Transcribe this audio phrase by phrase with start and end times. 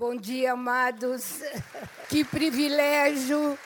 [0.00, 1.42] Bom dia, amados.
[2.08, 3.58] Que privilégio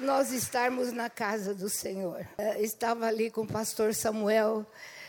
[0.00, 2.26] nós estarmos na casa do Senhor.
[2.38, 4.64] Eu estava ali com o pastor Samuel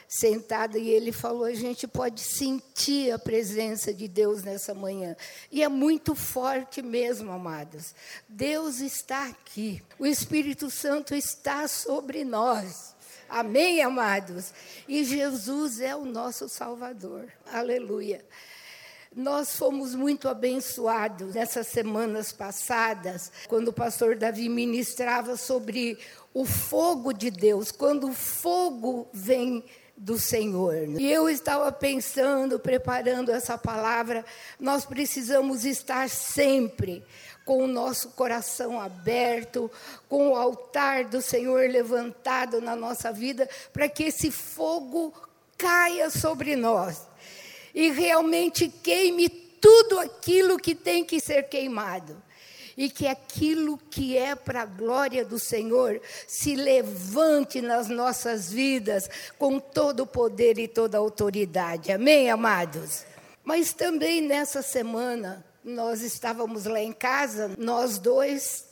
[0.05, 5.15] sentado e ele falou: a gente pode sentir a presença de Deus nessa manhã.
[5.49, 7.95] E é muito forte mesmo, amados.
[8.27, 9.81] Deus está aqui.
[9.97, 12.93] O Espírito Santo está sobre nós.
[13.29, 14.53] Amém, amados?
[14.89, 17.31] E Jesus é o nosso Salvador.
[17.49, 18.25] Aleluia.
[19.15, 25.97] Nós fomos muito abençoados nessas semanas passadas, quando o pastor Davi ministrava sobre
[26.33, 29.63] o fogo de Deus, quando o fogo vem
[29.95, 30.75] do Senhor.
[30.99, 34.25] E eu estava pensando, preparando essa palavra,
[34.59, 37.01] nós precisamos estar sempre
[37.45, 39.71] com o nosso coração aberto,
[40.09, 45.13] com o altar do Senhor levantado na nossa vida, para que esse fogo
[45.57, 47.14] caia sobre nós
[47.75, 52.23] e realmente queime tudo aquilo que tem que ser queimado.
[52.77, 59.09] E que aquilo que é para a glória do Senhor se levante nas nossas vidas
[59.37, 61.91] com todo o poder e toda a autoridade.
[61.91, 63.05] Amém, amados?
[63.45, 68.65] Mas também nessa semana, nós estávamos lá em casa, nós dois,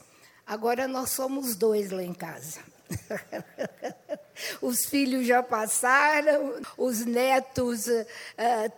[0.45, 2.72] agora nós somos dois lá em casa.
[4.61, 8.05] Os filhos já passaram, os netos uh,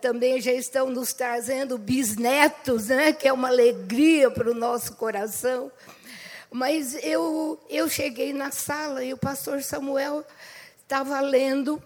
[0.02, 5.72] também já estão nos trazendo bisnetos, né, que é uma alegria para o nosso coração.
[6.50, 10.24] Mas eu, eu cheguei na sala e o pastor Samuel
[10.82, 11.82] estava lendo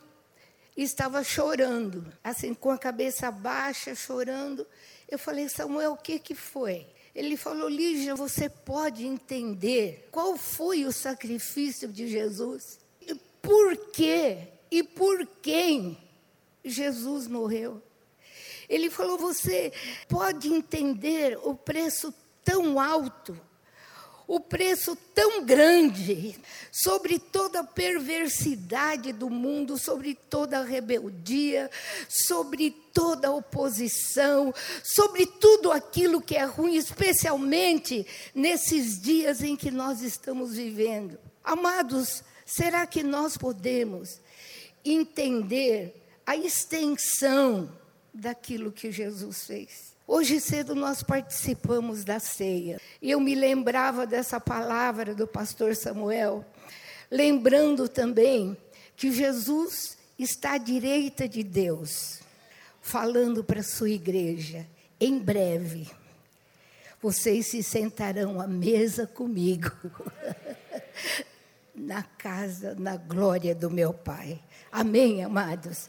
[0.76, 4.66] e estava chorando, assim, com a cabeça baixa, chorando.
[5.08, 6.86] Eu falei, Samuel, o que, que foi?
[7.14, 12.78] Ele falou, Lígia, você pode entender qual foi o sacrifício de Jesus?
[13.00, 15.98] E por quê e por quem
[16.64, 17.82] Jesus morreu?
[18.68, 19.72] Ele falou, você
[20.08, 23.38] pode entender o preço tão alto
[24.30, 26.38] o preço tão grande
[26.70, 31.68] sobre toda a perversidade do mundo, sobre toda a rebeldia,
[32.08, 34.54] sobre toda a oposição,
[34.84, 41.18] sobre tudo aquilo que é ruim, especialmente nesses dias em que nós estamos vivendo.
[41.42, 44.20] Amados, será que nós podemos
[44.84, 47.68] entender a extensão
[48.14, 49.89] daquilo que Jesus fez?
[50.12, 52.80] Hoje cedo nós participamos da ceia.
[53.00, 56.44] E eu me lembrava dessa palavra do pastor Samuel,
[57.08, 58.56] lembrando também
[58.96, 62.18] que Jesus está à direita de Deus,
[62.82, 64.66] falando para a sua igreja:
[64.98, 65.88] em breve
[67.00, 69.70] vocês se sentarão à mesa comigo,
[71.72, 74.40] na casa, na glória do meu Pai.
[74.72, 75.88] Amém, amados?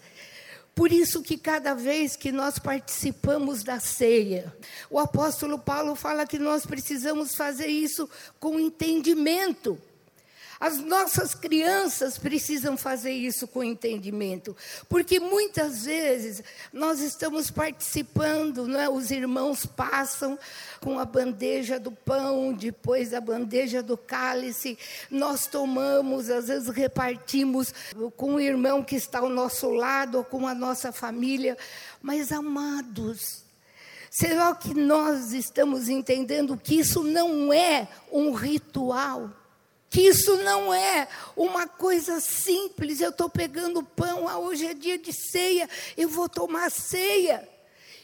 [0.74, 4.56] Por isso que cada vez que nós participamos da ceia,
[4.90, 8.10] o apóstolo Paulo fala que nós precisamos fazer isso
[8.40, 9.78] com entendimento.
[10.62, 14.56] As nossas crianças precisam fazer isso com entendimento,
[14.88, 18.88] porque muitas vezes nós estamos participando, né?
[18.88, 20.38] os irmãos passam
[20.80, 24.78] com a bandeja do pão, depois a bandeja do cálice,
[25.10, 27.74] nós tomamos, às vezes repartimos
[28.16, 31.58] com o irmão que está ao nosso lado ou com a nossa família,
[32.04, 33.42] mas amados,
[34.12, 39.41] será que nós estamos entendendo que isso não é um ritual?
[39.92, 43.02] Que isso não é uma coisa simples.
[43.02, 47.48] Eu estou pegando pão, ah, hoje é dia de ceia, eu vou tomar ceia.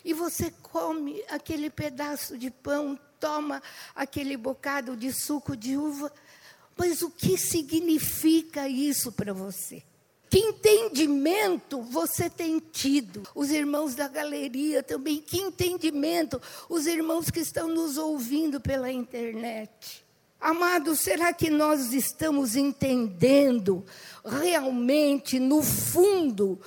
[0.03, 3.63] E você come aquele pedaço de pão, toma
[3.95, 6.11] aquele bocado de suco de uva.
[6.75, 9.81] Mas o que significa isso para você?
[10.29, 13.23] Que entendimento você tem tido?
[13.33, 16.41] Os irmãos da galeria também, que entendimento?
[16.67, 20.05] Os irmãos que estão nos ouvindo pela internet.
[20.39, 23.83] Amados, será que nós estamos entendendo
[24.23, 26.59] realmente no fundo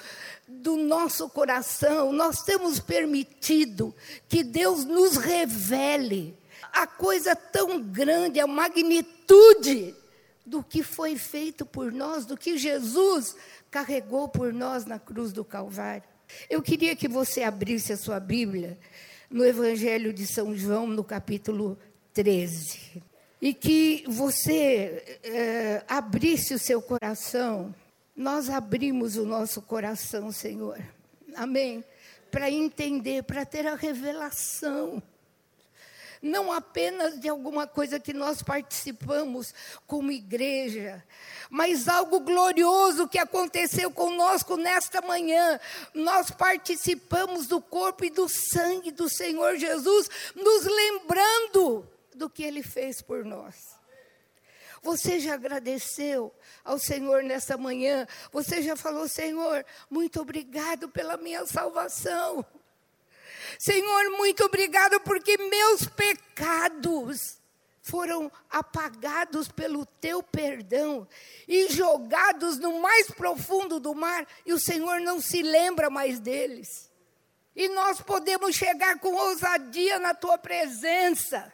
[0.49, 3.95] do nosso coração, nós temos permitido
[4.29, 6.37] que Deus nos revele
[6.73, 9.95] a coisa tão grande, a magnitude
[10.45, 13.37] do que foi feito por nós, do que Jesus
[13.71, 16.09] carregou por nós na cruz do Calvário.
[16.49, 18.77] Eu queria que você abrisse a sua Bíblia
[19.31, 21.79] no Evangelho de São João, no capítulo
[22.13, 23.10] 13
[23.41, 27.75] e que você é, abrisse o seu coração.
[28.15, 30.79] Nós abrimos o nosso coração, Senhor.
[31.35, 31.85] Amém?
[32.31, 35.03] Para entender, para ter a revelação
[36.23, 39.55] não apenas de alguma coisa que nós participamos
[39.87, 41.03] como igreja,
[41.49, 45.59] mas algo glorioso que aconteceu conosco nesta manhã.
[45.95, 50.65] Nós participamos do corpo e do sangue do Senhor Jesus, nos
[52.31, 53.79] que Ele fez por nós.
[54.83, 56.35] Você já agradeceu
[56.65, 58.07] ao Senhor nessa manhã?
[58.33, 62.45] Você já falou, Senhor, muito obrigado pela minha salvação.
[63.59, 67.41] Senhor, muito obrigado porque meus pecados
[67.83, 71.07] foram apagados pelo teu perdão
[71.49, 76.91] e jogados no mais profundo do mar, e o Senhor não se lembra mais deles.
[77.55, 81.53] E nós podemos chegar com ousadia na tua presença.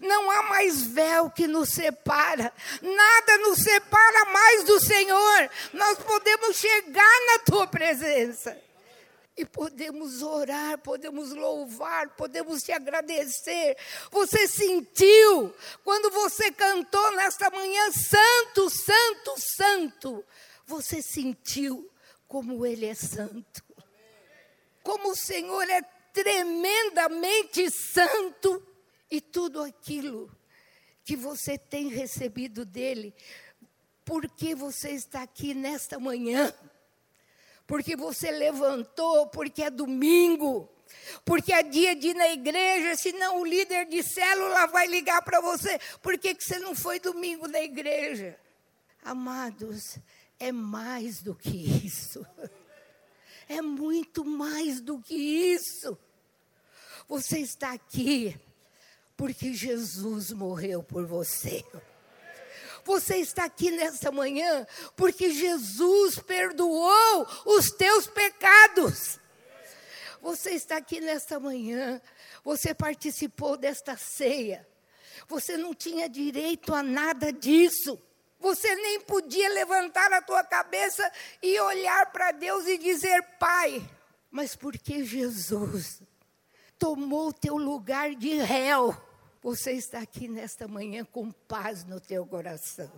[0.00, 5.50] Não há mais véu que nos separa, nada nos separa mais do Senhor.
[5.72, 8.56] Nós podemos chegar na tua presença.
[9.36, 13.76] E podemos orar, podemos louvar, podemos te agradecer.
[14.12, 15.52] Você sentiu
[15.82, 20.24] quando você cantou nesta manhã, Santo, Santo, Santo.
[20.66, 21.90] Você sentiu
[22.28, 23.64] como Ele é santo.
[24.84, 25.82] Como o Senhor é
[26.12, 28.64] tremendamente santo.
[29.10, 30.30] E tudo aquilo
[31.04, 33.14] que você tem recebido dEle,
[34.04, 36.52] porque você está aqui nesta manhã
[37.66, 40.68] porque você levantou, porque é domingo,
[41.24, 45.40] porque é dia de ir na igreja, senão o líder de célula vai ligar para
[45.40, 45.78] você.
[46.02, 48.38] Por que, que você não foi domingo na igreja?
[49.02, 49.98] Amados,
[50.38, 52.24] é mais do que isso.
[53.46, 55.98] É muito mais do que isso.
[57.06, 58.34] Você está aqui
[59.16, 61.64] porque Jesus morreu por você.
[62.84, 69.18] Você está aqui nessa manhã porque Jesus perdoou os teus pecados.
[70.20, 72.00] Você está aqui nesta manhã,
[72.42, 74.66] você participou desta ceia.
[75.28, 78.00] Você não tinha direito a nada disso.
[78.40, 81.10] Você nem podia levantar a tua cabeça
[81.42, 83.82] e olhar para Deus e dizer, Pai,
[84.30, 86.02] mas porque Jesus
[86.78, 88.94] tomou o teu lugar de réu
[89.44, 92.90] você está aqui nesta manhã com paz no teu coração,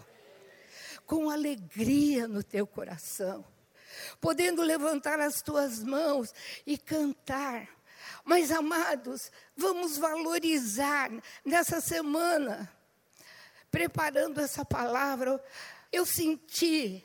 [1.04, 3.44] com alegria no teu coração,
[4.20, 6.32] podendo levantar as tuas mãos
[6.64, 7.68] e cantar.
[8.24, 11.10] Mas, amados, vamos valorizar
[11.44, 12.72] nessa semana,
[13.68, 15.44] preparando essa palavra,
[15.90, 17.04] eu senti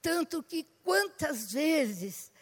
[0.00, 2.32] tanto que quantas vezes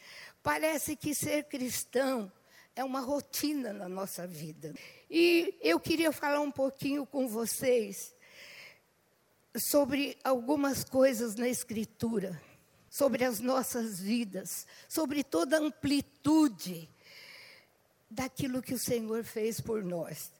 [0.40, 2.30] parece que ser cristão
[2.78, 4.72] é uma rotina na nossa vida.
[5.10, 8.14] E eu queria falar um pouquinho com vocês
[9.56, 12.40] sobre algumas coisas na Escritura,
[12.88, 16.88] sobre as nossas vidas, sobre toda a amplitude
[18.08, 20.32] daquilo que o Senhor fez por nós.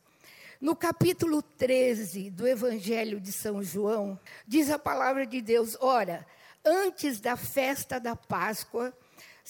[0.61, 6.25] No capítulo 13 do Evangelho de São João, diz a palavra de Deus: Ora,
[6.65, 8.97] antes da festa da Páscoa,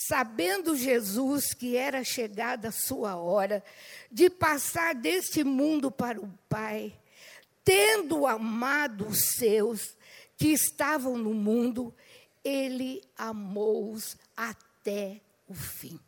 [0.07, 3.65] sabendo Jesus que era chegada a sua hora
[4.11, 6.97] de passar deste mundo para o Pai,
[7.65, 9.97] tendo amado os seus
[10.37, 11.93] que estavam no mundo,
[12.45, 15.99] ele amou-os até o fim.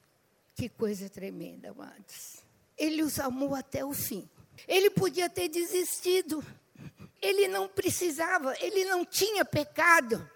[0.55, 2.37] Que coisa tremenda, amados.
[2.79, 4.29] Ele os amou até o fim.
[4.69, 6.45] Ele podia ter desistido.
[7.21, 10.31] Ele não precisava, ele não tinha pecado.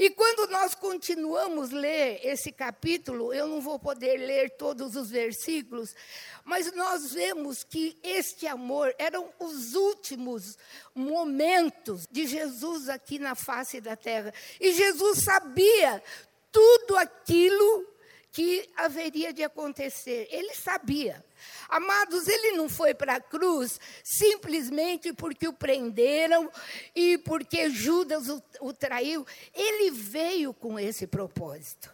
[0.00, 5.94] E quando nós continuamos ler esse capítulo, eu não vou poder ler todos os versículos,
[6.42, 10.56] mas nós vemos que este amor eram os últimos
[10.94, 14.32] momentos de Jesus aqui na face da terra.
[14.58, 16.02] E Jesus sabia
[16.50, 17.86] tudo aquilo
[18.32, 20.28] que haveria de acontecer.
[20.30, 21.24] Ele sabia.
[21.68, 26.50] Amados, ele não foi para a cruz simplesmente porque o prenderam
[26.94, 29.26] e porque Judas o, o traiu.
[29.54, 31.92] Ele veio com esse propósito.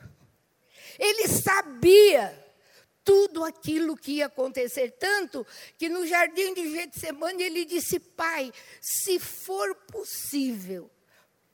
[0.99, 2.47] Ele sabia
[3.05, 4.91] tudo aquilo que ia acontecer.
[4.99, 5.47] Tanto
[5.79, 10.91] que no jardim de Getsemane ele disse: Pai, se for possível,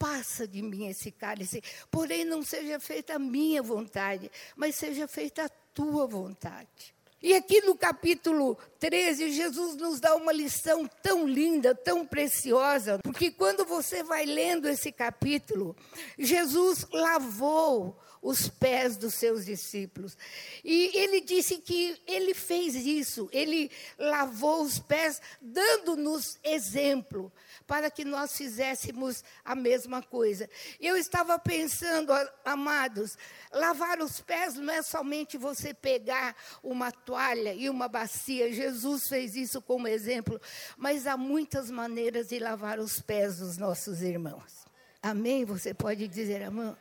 [0.02, 5.44] passa de mim esse cálice, porém não seja feita a minha vontade, mas seja feita
[5.44, 6.92] a tua vontade.
[7.22, 13.30] E aqui no capítulo 13, Jesus nos dá uma lição tão linda, tão preciosa, porque
[13.30, 15.76] quando você vai lendo esse capítulo,
[16.18, 20.16] Jesus lavou os pés dos seus discípulos.
[20.62, 27.32] E ele disse que ele fez isso, ele lavou os pés, dando-nos exemplo
[27.66, 30.48] para que nós fizéssemos a mesma coisa.
[30.80, 32.12] Eu estava pensando,
[32.44, 33.18] amados,
[33.52, 38.52] lavar os pés não é somente você pegar uma toalha e uma bacia.
[38.52, 40.40] Jesus fez isso como exemplo,
[40.76, 44.62] mas há muitas maneiras de lavar os pés dos nossos irmãos.
[45.02, 45.44] Amém?
[45.44, 46.76] Você pode dizer amém?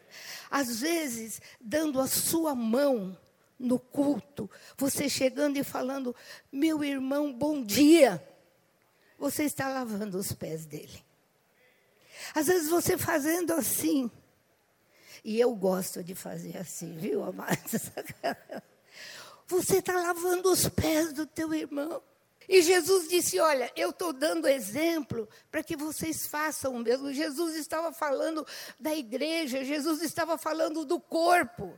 [0.49, 3.17] Às vezes, dando a sua mão
[3.57, 6.15] no culto, você chegando e falando:
[6.51, 8.23] Meu irmão, bom dia.
[9.17, 11.03] você está lavando os pés dele.
[12.35, 14.09] Às vezes você fazendo assim,
[15.23, 17.91] e eu gosto de fazer assim, viu, amados?
[19.47, 22.01] Você está lavando os pés do teu irmão.
[22.49, 27.13] E Jesus disse: Olha, eu estou dando exemplo para que vocês façam o mesmo.
[27.13, 28.45] Jesus estava falando
[28.79, 31.73] da igreja, Jesus estava falando do corpo,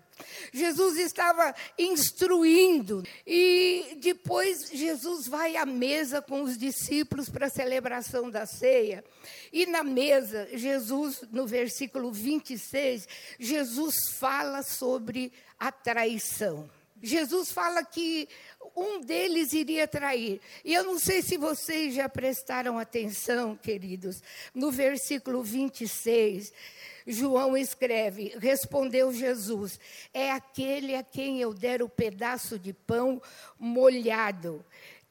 [0.52, 3.04] Jesus estava instruindo.
[3.26, 9.04] E depois Jesus vai à mesa com os discípulos para a celebração da ceia.
[9.52, 13.08] E na mesa, Jesus, no versículo 26,
[13.40, 16.70] Jesus fala sobre a traição.
[17.06, 18.30] Jesus fala que
[18.74, 20.40] um deles iria trair.
[20.64, 24.24] E eu não sei se vocês já prestaram atenção, queridos,
[24.56, 26.54] no versículo 26.
[27.06, 29.78] João escreve: Respondeu Jesus:
[30.14, 33.22] É aquele a quem eu der o pedaço de pão
[33.60, 34.66] molhado.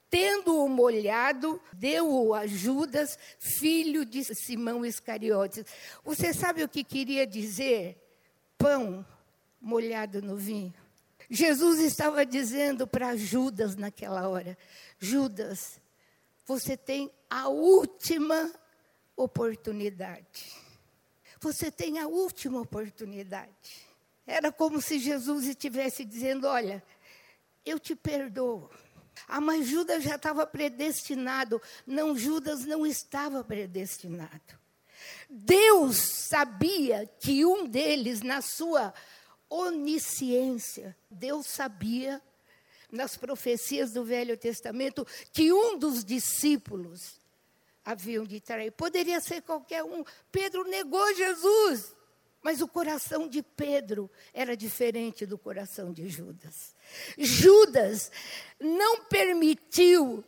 [0.09, 5.65] Tendo-o molhado, deu-o a Judas, filho de Simão Iscariotes.
[6.05, 7.99] Você sabe o que queria dizer?
[8.57, 9.07] Pão
[9.61, 10.82] molhado no vinho.
[11.35, 14.57] Jesus estava dizendo para Judas naquela hora:
[14.99, 15.81] Judas,
[16.45, 18.53] você tem a última
[19.17, 20.53] oportunidade.
[21.41, 23.87] Você tem a última oportunidade.
[24.27, 26.85] Era como se Jesus estivesse dizendo: Olha,
[27.65, 28.69] eu te perdoo.
[29.27, 31.63] Ah, mas Judas já estava predestinado.
[31.87, 34.61] Não, Judas não estava predestinado.
[35.31, 38.93] Deus sabia que um deles, na sua
[39.53, 40.97] onisciência.
[41.11, 42.23] Deus sabia,
[42.91, 47.21] nas profecias do Velho Testamento, que um dos discípulos
[47.85, 48.71] haviam de trair.
[48.73, 50.05] Poderia ser qualquer um.
[50.31, 51.95] Pedro negou Jesus.
[52.43, 56.75] Mas o coração de Pedro era diferente do coração de Judas.
[57.17, 58.11] Judas
[58.59, 60.25] não permitiu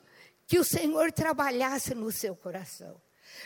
[0.47, 3.01] que o Senhor trabalhasse no seu coração.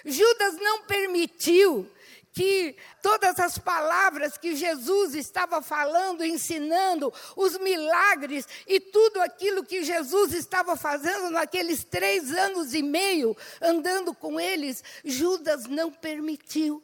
[0.04, 1.90] Judas não permitiu
[2.32, 9.82] que todas as palavras que Jesus estava falando, ensinando, os milagres e tudo aquilo que
[9.82, 16.82] Jesus estava fazendo naqueles três anos e meio andando com eles, Judas não permitiu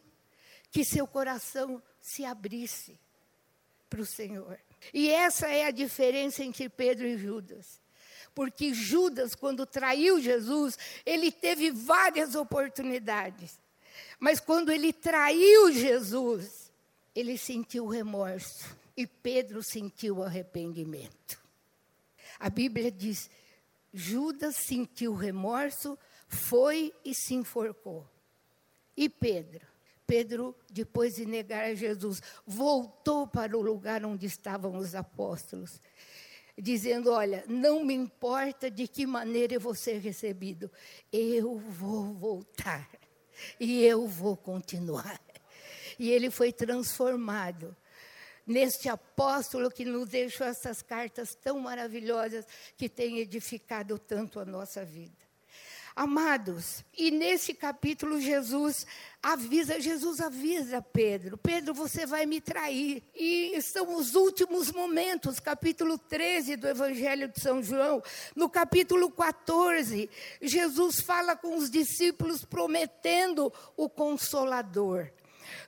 [0.71, 2.99] que seu coração se abrisse
[3.89, 4.59] para o Senhor.
[4.93, 7.81] E essa é a diferença entre Pedro e Judas.
[8.35, 13.63] Porque Judas, quando traiu Jesus, ele teve várias oportunidades.
[14.19, 16.73] Mas quando ele traiu Jesus,
[17.15, 18.77] ele sentiu remorso.
[18.97, 21.43] E Pedro sentiu arrependimento.
[22.39, 23.29] A Bíblia diz:
[23.93, 28.09] Judas sentiu remorso, foi e se enforcou.
[28.97, 29.67] E Pedro?
[30.07, 35.81] Pedro, depois de negar Jesus, voltou para o lugar onde estavam os apóstolos,
[36.57, 40.71] dizendo: Olha, não me importa de que maneira eu vou ser recebido,
[41.11, 42.89] eu vou voltar
[43.59, 45.21] e eu vou continuar.
[45.99, 47.77] E ele foi transformado
[48.47, 54.85] neste apóstolo que nos deixou essas cartas tão maravilhosas que têm edificado tanto a nossa
[54.85, 55.24] vida.
[55.97, 58.85] Amados, e nesse capítulo Jesus
[59.23, 63.01] avisa, Jesus avisa Pedro, Pedro, você vai me trair.
[63.15, 68.03] E são os últimos momentos, capítulo 13 do Evangelho de São João.
[68.35, 70.11] No capítulo 14,
[70.43, 75.09] Jesus fala com os discípulos prometendo o consolador.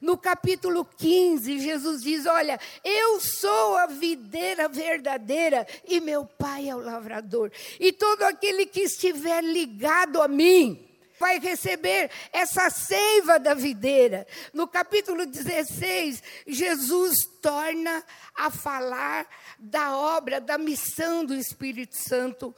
[0.01, 6.75] No capítulo 15, Jesus diz: Olha, eu sou a videira verdadeira e meu pai é
[6.75, 7.51] o lavrador.
[7.79, 10.87] E todo aquele que estiver ligado a mim,
[11.19, 14.27] vai receber essa seiva da videira.
[14.53, 19.27] No capítulo 16, Jesus torna a falar
[19.59, 22.55] da obra, da missão do Espírito Santo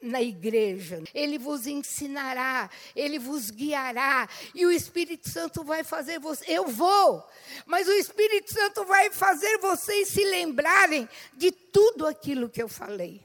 [0.00, 1.02] na igreja.
[1.14, 6.44] Ele vos ensinará, ele vos guiará, e o Espírito Santo vai fazer você.
[6.48, 7.24] Eu vou,
[7.66, 13.22] mas o Espírito Santo vai fazer vocês se lembrarem de tudo aquilo que eu falei.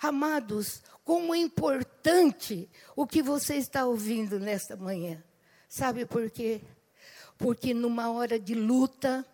[0.00, 5.22] Amados, como é importante o que você está ouvindo nesta manhã.
[5.68, 6.60] Sabe por quê?
[7.38, 9.24] Porque numa hora de luta,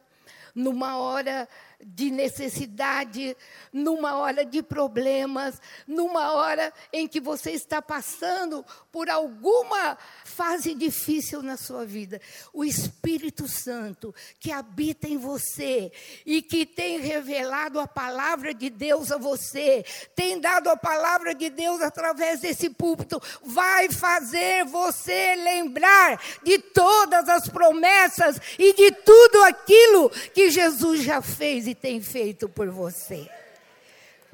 [0.54, 1.49] numa hora
[1.84, 3.36] de necessidade,
[3.72, 11.42] numa hora de problemas, numa hora em que você está passando por alguma fase difícil
[11.42, 12.20] na sua vida.
[12.52, 15.90] O Espírito Santo que habita em você
[16.24, 19.84] e que tem revelado a palavra de Deus a você,
[20.14, 27.28] tem dado a palavra de Deus através desse púlpito, vai fazer você lembrar de todas
[27.28, 33.29] as promessas e de tudo aquilo que Jesus já fez tem feito por você.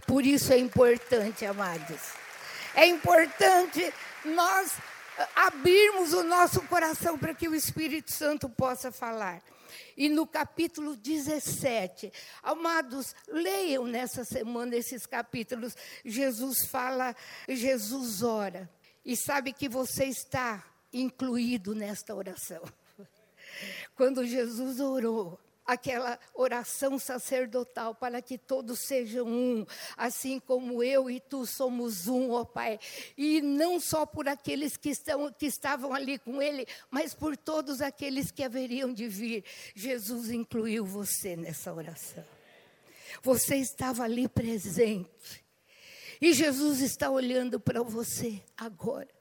[0.07, 2.01] Por isso é importante, amados.
[2.75, 3.93] É importante
[4.25, 4.73] nós
[5.35, 9.43] abrirmos o nosso coração para que o Espírito Santo possa falar.
[9.97, 15.77] E no capítulo 17, amados, leiam nessa semana esses capítulos.
[16.05, 17.15] Jesus fala,
[17.49, 18.71] Jesus ora.
[19.05, 22.63] E sabe que você está incluído nesta oração.
[23.95, 29.67] Quando Jesus orou, aquela oração sacerdotal para que todos sejam um,
[29.99, 32.81] assim como eu e tu somos um, ó Pai.
[33.19, 37.83] E não só por aqueles que, estão, que estavam ali com ele, mas por todos
[37.83, 39.45] aqueles que haveriam de vir.
[39.75, 42.25] Jesus incluiu você nessa oração.
[43.23, 45.45] Você estava ali presente.
[46.19, 49.18] E Jesus está olhando para você agora.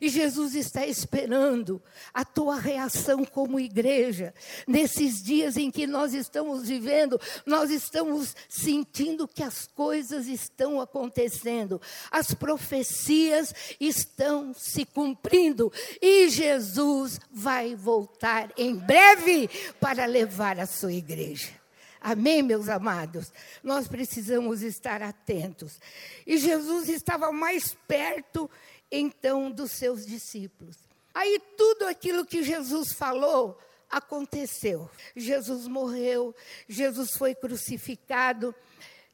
[0.00, 4.34] E Jesus está esperando a tua reação como igreja.
[4.66, 11.80] Nesses dias em que nós estamos vivendo, nós estamos sentindo que as coisas estão acontecendo,
[12.10, 19.48] as profecias estão se cumprindo e Jesus vai voltar em breve
[19.80, 21.64] para levar a sua igreja.
[22.06, 23.32] Amém, meus amados?
[23.62, 25.80] Nós precisamos estar atentos.
[26.26, 28.50] E Jesus estava mais perto
[28.96, 30.76] então dos seus discípulos.
[31.12, 33.58] Aí tudo aquilo que Jesus falou
[33.90, 34.90] aconteceu.
[35.14, 36.34] Jesus morreu,
[36.68, 38.54] Jesus foi crucificado.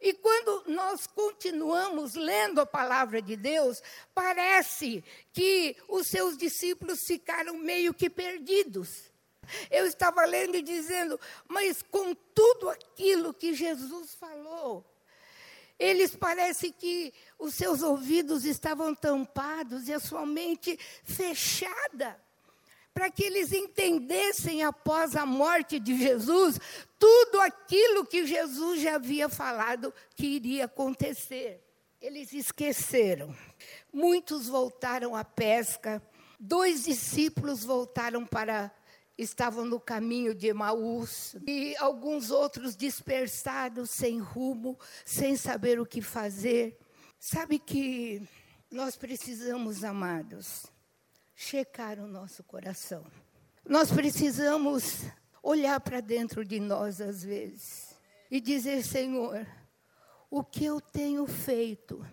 [0.01, 3.83] E quando nós continuamos lendo a palavra de Deus,
[4.15, 9.11] parece que os seus discípulos ficaram meio que perdidos.
[9.71, 11.19] Eu estava lendo e dizendo,
[11.49, 14.85] mas com tudo aquilo que Jesus falou,
[15.81, 22.23] eles parece que os seus ouvidos estavam tampados e a sua mente fechada,
[22.93, 26.61] para que eles entendessem após a morte de Jesus
[26.99, 31.65] tudo aquilo que Jesus já havia falado que iria acontecer.
[31.99, 33.35] Eles esqueceram.
[33.91, 36.03] Muitos voltaram à pesca,
[36.39, 38.71] dois discípulos voltaram para
[39.23, 46.00] estavam no caminho de Emaús e alguns outros dispersados, sem rumo, sem saber o que
[46.00, 46.78] fazer.
[47.19, 48.26] Sabe que
[48.71, 50.67] nós precisamos, amados,
[51.35, 53.04] checar o nosso coração.
[53.69, 55.04] Nós precisamos
[55.43, 57.95] olhar para dentro de nós às vezes
[58.30, 59.47] e dizer: Senhor,
[60.30, 62.06] o que eu tenho feito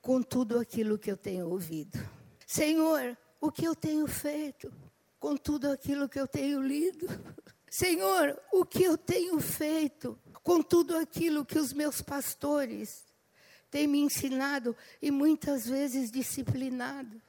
[0.00, 1.98] com tudo aquilo que eu tenho ouvido?
[2.46, 4.72] Senhor, o que eu tenho feito
[5.22, 7.06] com tudo aquilo que eu tenho lido.
[7.70, 13.06] Senhor, o que eu tenho feito com tudo aquilo que os meus pastores
[13.70, 17.22] têm me ensinado e muitas vezes disciplinado.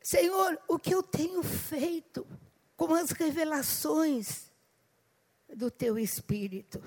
[0.00, 2.24] Senhor, o que eu tenho feito
[2.76, 4.48] com as revelações
[5.52, 6.80] do teu espírito.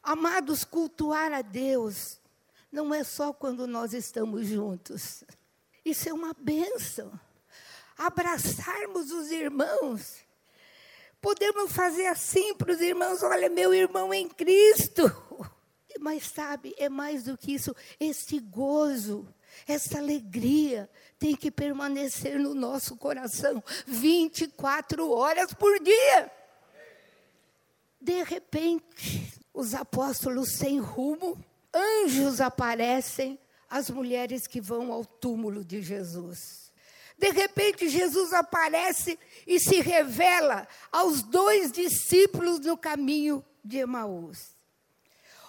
[0.00, 2.20] Amados, cultuar a Deus
[2.70, 5.24] não é só quando nós estamos juntos.
[5.84, 7.18] Isso é uma bênção
[7.98, 10.18] abraçarmos os irmãos.
[11.20, 15.02] Podemos fazer assim para os irmãos: olha, meu irmão em Cristo.
[16.00, 19.26] Mas sabe, é mais do que isso, este gozo,
[19.66, 26.30] essa alegria tem que permanecer no nosso coração 24 horas por dia.
[28.00, 31.36] De repente, os apóstolos sem rumo,
[31.74, 33.36] anjos aparecem,
[33.68, 36.67] as mulheres que vão ao túmulo de Jesus.
[37.18, 44.56] De repente, Jesus aparece e se revela aos dois discípulos no caminho de Emaús.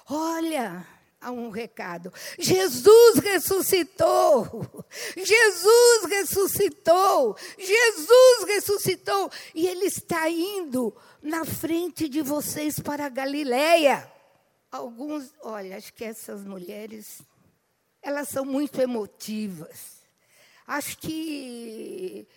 [0.10, 0.88] Olha,
[1.22, 2.12] há um recado.
[2.40, 4.86] Jesus ressuscitou.
[5.16, 7.38] Jesus ressuscitou.
[7.58, 9.32] Jesus ressuscitou.
[9.54, 14.12] E ele está indo na frente de vocês para a Galileia.
[14.72, 17.22] Alguns, olha, acho que essas mulheres,
[18.02, 19.99] elas são muito emotivas.
[20.70, 22.28] Acho que,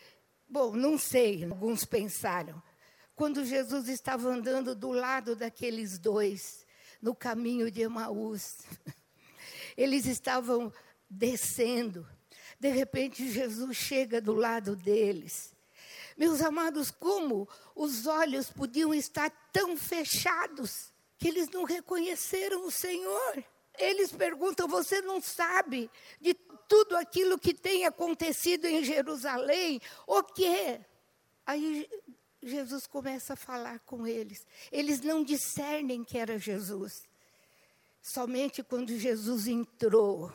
[0.48, 2.62] bom, não sei, alguns pensaram.
[3.14, 6.66] Quando Jesus estava andando do lado daqueles dois,
[7.02, 8.60] no caminho de Emaús,
[9.76, 10.72] eles estavam
[11.10, 12.08] descendo.
[12.58, 15.54] De repente, Jesus chega do lado deles.
[16.16, 23.44] Meus amados, como os olhos podiam estar tão fechados que eles não reconheceram o Senhor?
[23.78, 26.34] Eles perguntam: Você não sabe de
[26.68, 30.80] tudo aquilo que tem acontecido em Jerusalém, o quê?
[31.46, 31.88] Aí
[32.42, 34.46] Jesus começa a falar com eles.
[34.70, 37.08] Eles não discernem que era Jesus.
[38.02, 40.32] Somente quando Jesus entrou,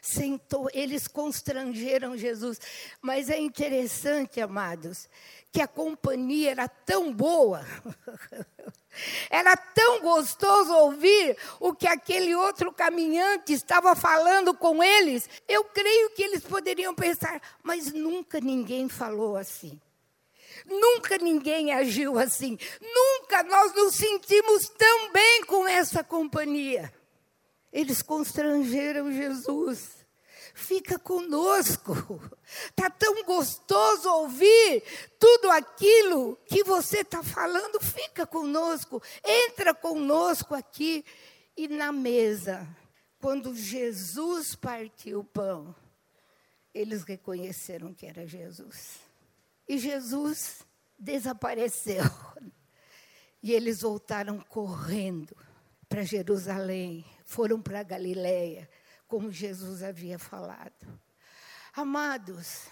[0.00, 2.60] sentou, eles constrangeram Jesus.
[3.02, 5.08] Mas é interessante, amados,
[5.52, 7.64] que a companhia era tão boa,
[9.28, 15.28] era tão gostoso ouvir o que aquele outro caminhante estava falando com eles.
[15.48, 19.80] Eu creio que eles poderiam pensar, mas nunca ninguém falou assim.
[20.66, 22.58] Nunca ninguém agiu assim.
[22.80, 26.92] Nunca nós nos sentimos tão bem com essa companhia.
[27.72, 29.99] Eles constrangeram Jesus.
[30.60, 31.94] Fica conosco.
[32.68, 34.82] Está tão gostoso ouvir
[35.18, 37.80] tudo aquilo que você está falando.
[37.80, 39.02] Fica conosco.
[39.24, 41.02] Entra conosco aqui.
[41.56, 42.68] E na mesa,
[43.18, 45.74] quando Jesus partiu o pão,
[46.74, 49.00] eles reconheceram que era Jesus.
[49.66, 50.58] E Jesus
[50.98, 52.04] desapareceu.
[53.42, 55.34] E eles voltaram correndo
[55.88, 58.68] para Jerusalém, foram para Galiléia
[59.10, 61.00] como Jesus havia falado.
[61.74, 62.68] Amados,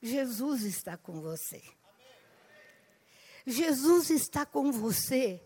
[0.00, 1.62] Jesus está com você.
[3.46, 5.40] Jesus está com você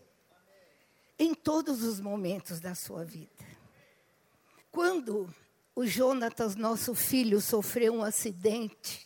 [1.19, 3.45] em todos os momentos da sua vida.
[4.71, 5.31] Quando
[5.75, 9.05] o Jonatas, nosso filho, sofreu um acidente,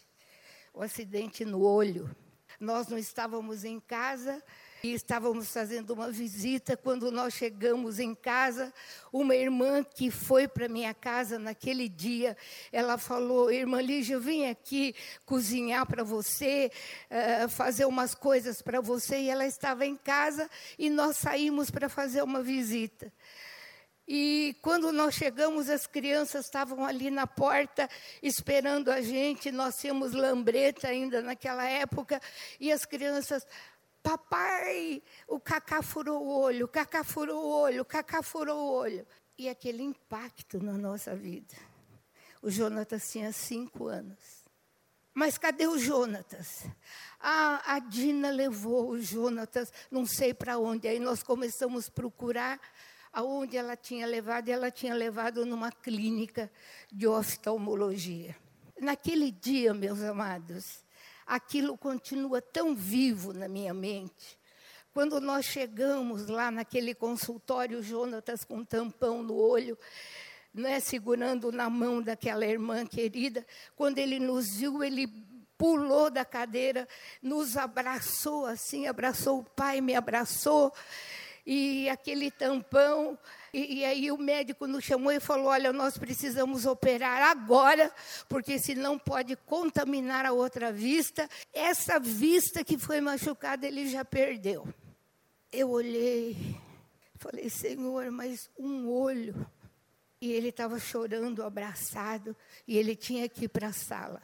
[0.76, 2.16] um acidente no olho,
[2.60, 4.44] nós não estávamos em casa,
[4.86, 6.78] e estávamos fazendo uma visita.
[6.78, 8.72] Quando nós chegamos em casa,
[9.12, 12.38] uma irmã que foi para minha casa naquele dia,
[12.72, 14.94] ela falou: Irmã Lígia, eu vim aqui
[15.26, 16.72] cozinhar para você,
[17.10, 19.22] uh, fazer umas coisas para você.
[19.22, 23.12] E ela estava em casa e nós saímos para fazer uma visita.
[24.08, 27.90] E quando nós chegamos, as crianças estavam ali na porta
[28.22, 29.52] esperando a gente.
[29.52, 32.22] Nós tínhamos lambreta ainda naquela época.
[32.60, 33.48] E as crianças,
[34.06, 38.72] Papai, o Cacá furou o olho, o Cacá furou o olho, o Cacá furou o
[38.72, 39.08] olho.
[39.36, 41.56] E aquele impacto na nossa vida.
[42.40, 44.46] O Jonatas tinha cinco anos.
[45.12, 46.68] Mas cadê o Jonatas?
[47.20, 50.88] Ah, a Dina levou o Jonatas, não sei para onde.
[50.88, 52.62] Aí nós começamos a procurar
[53.12, 56.52] aonde ela tinha levado, e ela tinha levado numa clínica
[56.92, 58.36] de oftalmologia.
[58.80, 60.85] Naquele dia, meus amados,
[61.26, 64.38] aquilo continua tão vivo na minha mente.
[64.94, 69.78] Quando nós chegamos lá naquele consultório, Jonatas com um tampão no olho,
[70.54, 75.08] né, segurando na mão daquela irmã querida, quando ele nos viu, ele
[75.58, 76.88] pulou da cadeira,
[77.22, 80.74] nos abraçou assim, abraçou o pai, me abraçou,
[81.46, 83.18] e aquele tampão,
[83.54, 87.92] e, e, aí o médico nos chamou e falou: Olha, nós precisamos operar agora,
[88.28, 91.30] porque senão pode contaminar a outra vista.
[91.54, 94.68] Essa vista que foi machucada, ele já perdeu.
[95.52, 96.36] Eu olhei,
[97.18, 99.46] falei: Senhor, mas um olho.
[100.20, 102.36] E ele estava chorando, abraçado,
[102.68, 104.22] e ele tinha que ir para a sala.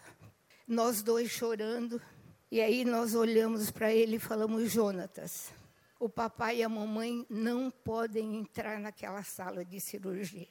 [0.68, 2.02] Nós dois chorando,
[2.50, 5.61] e aí nós olhamos para ele e falamos: Jonatas
[6.02, 10.48] o papai e a mamãe não podem entrar naquela sala de cirurgia.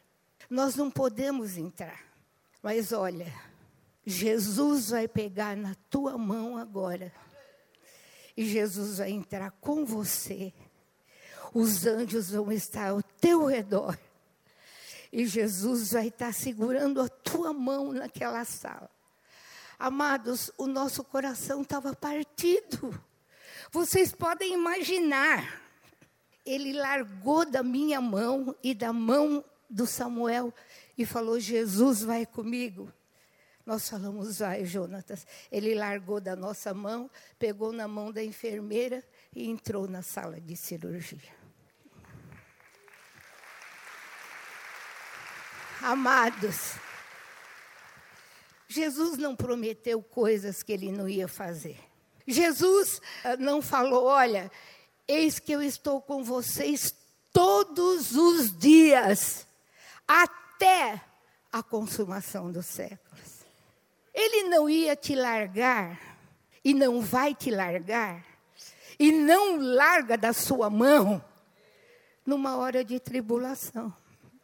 [0.48, 2.04] Nós não podemos entrar.
[2.62, 3.34] Mas olha,
[4.06, 7.12] Jesus vai pegar na tua mão agora.
[8.36, 10.54] E Jesus vai entrar com você.
[11.52, 13.98] Os anjos vão estar ao teu redor.
[15.12, 18.88] E Jesus vai estar segurando a tua mão naquela sala.
[19.76, 23.09] Amados, o nosso coração estava partido.
[23.70, 25.62] Vocês podem imaginar,
[26.44, 30.52] ele largou da minha mão e da mão do Samuel
[30.98, 32.92] e falou: Jesus vai comigo.
[33.64, 35.24] Nós falamos, vai, Jonatas.
[35.52, 40.56] Ele largou da nossa mão, pegou na mão da enfermeira e entrou na sala de
[40.56, 41.38] cirurgia.
[45.80, 46.74] Amados,
[48.66, 51.89] Jesus não prometeu coisas que ele não ia fazer.
[52.26, 54.50] Jesus ah, não falou: olha,
[55.06, 56.94] eis que eu estou com vocês
[57.32, 59.46] todos os dias,
[60.06, 61.00] até
[61.52, 63.40] a consumação dos séculos.
[64.12, 65.98] Ele não ia te largar,
[66.64, 68.24] e não vai te largar,
[68.98, 71.24] e não larga da sua mão
[72.26, 73.94] numa hora de tribulação.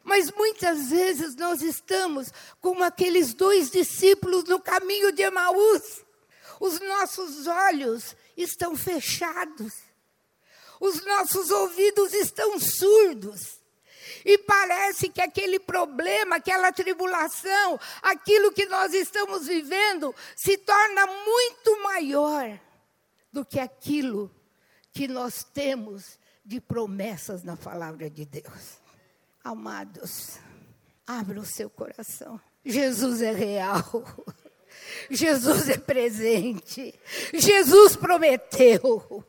[0.02, 6.05] Mas muitas vezes nós estamos como aqueles dois discípulos no caminho de Emaús.
[6.60, 9.74] Os nossos olhos estão fechados.
[10.80, 13.60] Os nossos ouvidos estão surdos.
[14.24, 21.82] E parece que aquele problema, aquela tribulação, aquilo que nós estamos vivendo, se torna muito
[21.82, 22.60] maior
[23.32, 24.34] do que aquilo
[24.92, 28.80] que nós temos de promessas na palavra de Deus.
[29.42, 30.38] Amados,
[31.06, 32.40] abra o seu coração.
[32.64, 33.84] Jesus é real.
[35.10, 36.94] Jesus é presente.
[37.32, 39.24] Jesus prometeu.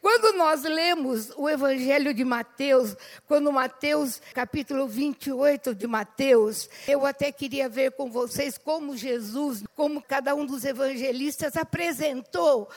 [0.00, 2.96] Quando nós lemos o Evangelho de Mateus,
[3.26, 10.00] quando Mateus, capítulo 28 de Mateus, eu até queria ver com vocês como Jesus, como
[10.00, 12.68] cada um dos evangelistas apresentou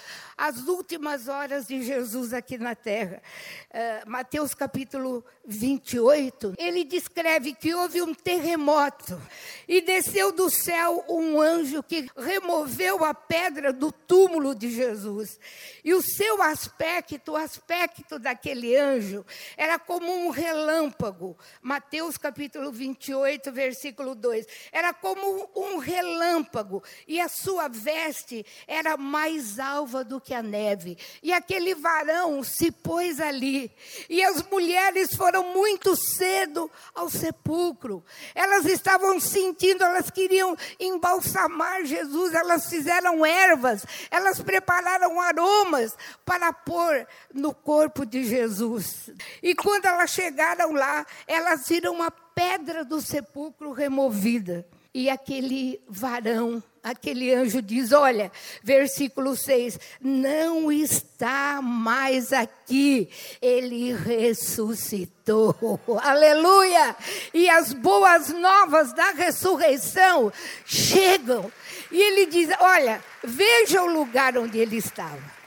[0.42, 3.22] as últimas horas de Jesus aqui na terra.
[3.70, 9.22] Uh, Mateus capítulo 28, ele descreve que houve um terremoto
[9.68, 15.40] e desceu do céu um anjo que removeu a pedra do túmulo de Jesus.
[15.84, 19.24] E o seu aspecto, o aspecto daquele anjo,
[19.56, 21.38] era como um relâmpago.
[21.62, 24.48] Mateus capítulo 28, versículo 2.
[24.72, 30.42] Era como um relâmpago e a sua veste era mais alva do que que a
[30.42, 30.98] neve.
[31.22, 33.70] E aquele varão se pôs ali.
[34.10, 38.02] E as mulheres foram muito cedo ao sepulcro.
[38.34, 47.06] Elas estavam sentindo, elas queriam embalsamar Jesus, elas fizeram ervas, elas prepararam aromas para pôr
[47.34, 49.10] no corpo de Jesus.
[49.44, 54.66] E quando elas chegaram lá, elas viram uma pedra do sepulcro removida.
[54.94, 58.32] E aquele varão aquele anjo diz: Olha,
[58.64, 63.10] versículo 6: Não está mais aqui,
[63.42, 65.56] ele ressuscitou.
[66.02, 66.96] Aleluia!
[67.34, 70.32] E as boas novas da ressurreição
[70.66, 71.52] chegam.
[71.92, 75.42] E ele diz: Olha, veja o lugar onde ele estava.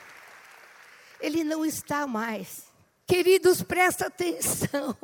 [1.20, 2.64] Ele não está mais.
[3.06, 4.96] Queridos, presta atenção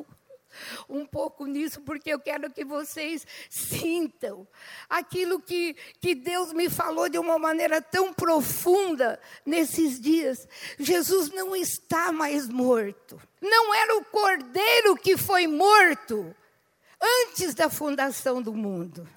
[0.88, 4.46] um pouco nisso, porque eu quero que vocês sintam
[4.88, 10.46] aquilo que, que Deus me falou de uma maneira tão profunda nesses dias.
[10.78, 13.20] Jesus não está mais morto.
[13.40, 16.35] Não era o cordeiro que foi morto
[17.00, 19.09] antes da fundação do mundo.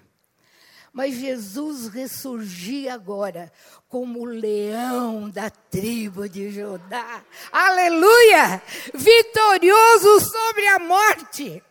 [0.94, 3.52] Mas Jesus ressurgia agora
[3.90, 7.26] como o leão da tribo de Judá.
[7.52, 8.62] Aleluia!
[8.94, 11.64] Vitorioso sobre a morte.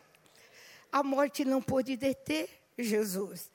[0.90, 3.48] A morte não pôde deter Jesus.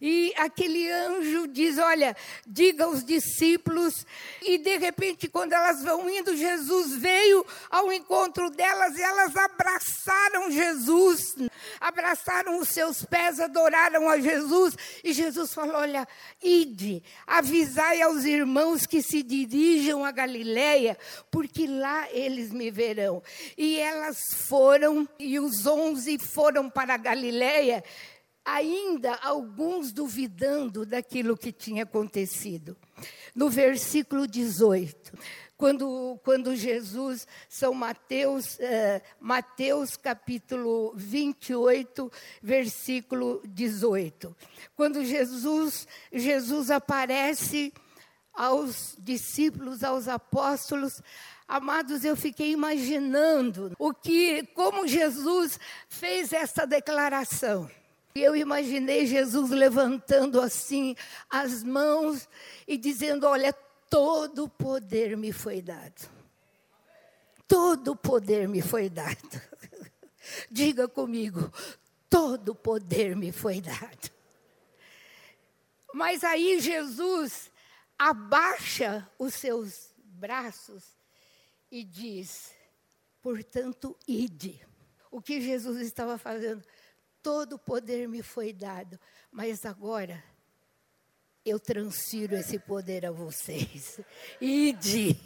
[0.00, 4.04] E aquele anjo diz: Olha, diga aos discípulos.
[4.42, 10.50] E de repente, quando elas vão indo, Jesus veio ao encontro delas e elas abraçaram
[10.50, 11.36] Jesus,
[11.80, 14.76] abraçaram os seus pés, adoraram a Jesus.
[15.04, 16.06] E Jesus falou: Olha,
[16.42, 20.98] ide, avisai aos irmãos que se dirijam a Galiléia,
[21.30, 23.22] porque lá eles me verão.
[23.56, 27.84] E elas foram, e os onze foram para a Galiléia
[28.44, 32.76] ainda alguns duvidando daquilo que tinha acontecido.
[33.34, 35.12] No versículo 18,
[35.56, 42.10] quando, quando Jesus, São Mateus, eh, Mateus capítulo 28,
[42.42, 44.36] versículo 18.
[44.74, 47.72] Quando Jesus, Jesus aparece
[48.34, 51.00] aos discípulos, aos apóstolos,
[51.52, 57.70] Amados, eu fiquei imaginando o que, como Jesus fez essa declaração.
[58.14, 60.94] Eu imaginei Jesus levantando assim
[61.30, 62.28] as mãos
[62.66, 63.52] e dizendo: Olha,
[63.88, 66.08] todo o poder me foi dado.
[67.48, 69.40] Todo o poder me foi dado.
[70.50, 71.52] Diga comigo:
[72.08, 74.10] todo o poder me foi dado.
[75.94, 77.50] Mas aí Jesus
[77.98, 80.84] abaixa os seus braços
[81.70, 82.52] e diz:
[83.22, 84.60] portanto, ide.
[85.10, 86.64] O que Jesus estava fazendo?
[87.22, 88.98] Todo o poder me foi dado,
[89.30, 90.22] mas agora
[91.44, 93.98] eu transfiro esse poder a vocês.
[94.40, 95.16] Ide,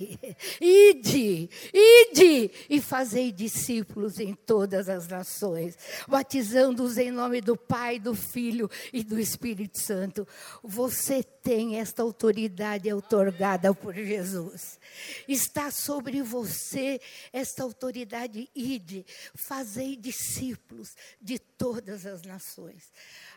[0.61, 5.76] ide, ide e fazei discípulos em todas as nações,
[6.09, 10.26] batizando-os em nome do Pai, do Filho e do Espírito Santo.
[10.62, 14.81] Você tem esta autoridade outorgada por Jesus.
[15.29, 16.98] Está sobre você
[17.31, 18.48] esta autoridade.
[18.55, 22.90] Ide, fazei discípulos de todas as nações.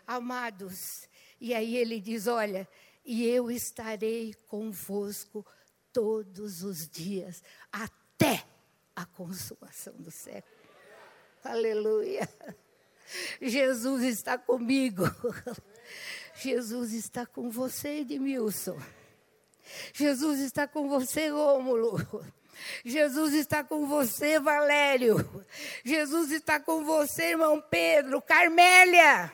[0.08, 1.09] Amados,
[1.40, 2.68] e aí ele diz: Olha,
[3.06, 5.46] e eu estarei convosco
[5.92, 8.46] todos os dias, até
[8.96, 10.60] a consumação do século.
[11.44, 12.28] Aleluia.
[13.42, 15.04] Jesus está comigo.
[16.36, 18.80] Jesus está com você, Edmilson.
[19.94, 21.98] Jesus está com você, Rômulo.
[22.84, 25.18] Jesus está com você, Valério.
[25.84, 29.32] Jesus está com você, irmão Pedro, Carmélia.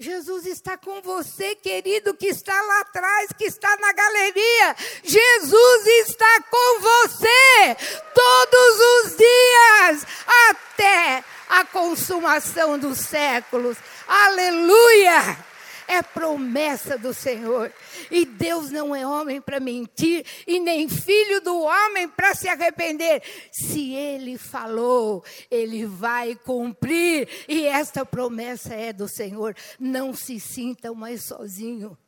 [0.00, 4.74] Jesus está com você, querido, que está lá atrás, que está na galeria.
[5.04, 7.76] Jesus está com você
[8.14, 10.06] todos os dias,
[10.48, 13.76] até a consumação dos séculos.
[14.08, 15.49] Aleluia!
[15.90, 17.72] É promessa do Senhor.
[18.10, 23.22] E Deus não é homem para mentir, e nem filho do homem para se arrepender.
[23.50, 27.28] Se ele falou, ele vai cumprir.
[27.48, 29.56] E esta promessa é do Senhor.
[29.78, 31.98] Não se sinta mais sozinho.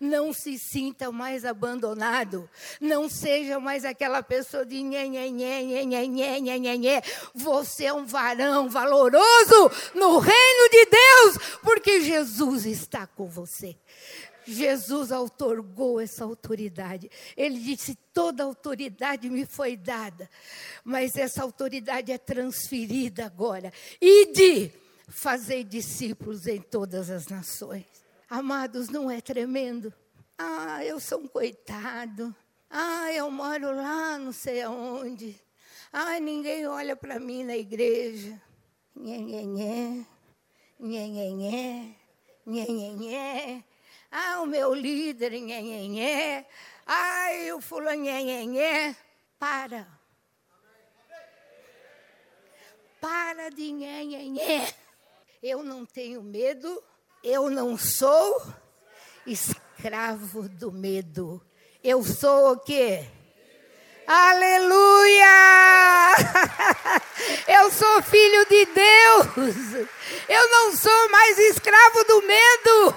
[0.00, 2.48] Não se sinta mais abandonado.
[2.80, 7.02] Não seja mais aquela pessoa de nhê, nhê, nhê, nhê.
[7.34, 13.76] Você é um varão valoroso no reino de Deus, porque Jesus está com você.
[14.46, 17.10] Jesus otorgou essa autoridade.
[17.36, 20.28] Ele disse: toda autoridade me foi dada,
[20.84, 23.72] mas essa autoridade é transferida agora.
[24.00, 24.72] E de
[25.08, 28.01] fazer discípulos em todas as nações.
[28.34, 29.92] Amados, não é tremendo?
[30.38, 32.34] Ah, eu sou um coitado.
[32.70, 35.38] Ah, eu moro lá, não sei aonde.
[35.92, 38.40] Ah, ninguém olha para mim na igreja.
[38.96, 40.06] Nhê, nhê,
[42.46, 43.62] nhê.
[44.10, 46.46] Ah, o meu líder, nhê.
[46.86, 48.96] Ai, o fulano, nhê.
[49.38, 49.86] Para.
[52.98, 54.74] Para de nhê.
[55.42, 56.82] Eu não tenho medo
[57.22, 58.42] eu não sou
[59.26, 61.40] escravo do medo.
[61.82, 63.08] Eu sou o quê?
[64.06, 65.26] Aleluia!
[67.46, 69.88] Eu sou filho de Deus.
[70.28, 72.96] Eu não sou mais escravo do medo.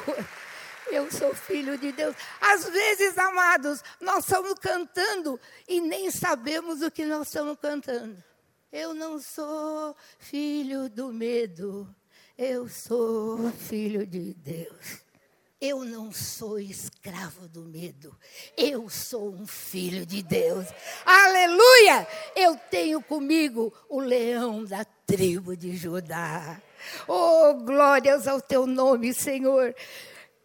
[0.91, 2.15] Eu sou filho de Deus.
[2.41, 8.23] Às vezes, amados, nós estamos cantando e nem sabemos o que nós estamos cantando.
[8.71, 11.87] Eu não sou filho do medo.
[12.37, 15.05] Eu sou filho de Deus.
[15.61, 18.13] Eu não sou escravo do medo.
[18.57, 20.67] Eu sou um filho de Deus.
[21.05, 22.05] Aleluia!
[22.35, 26.61] Eu tenho comigo o leão da tribo de Judá.
[27.07, 29.73] Oh, glórias ao teu nome, Senhor.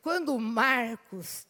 [0.00, 1.44] Quando Marcos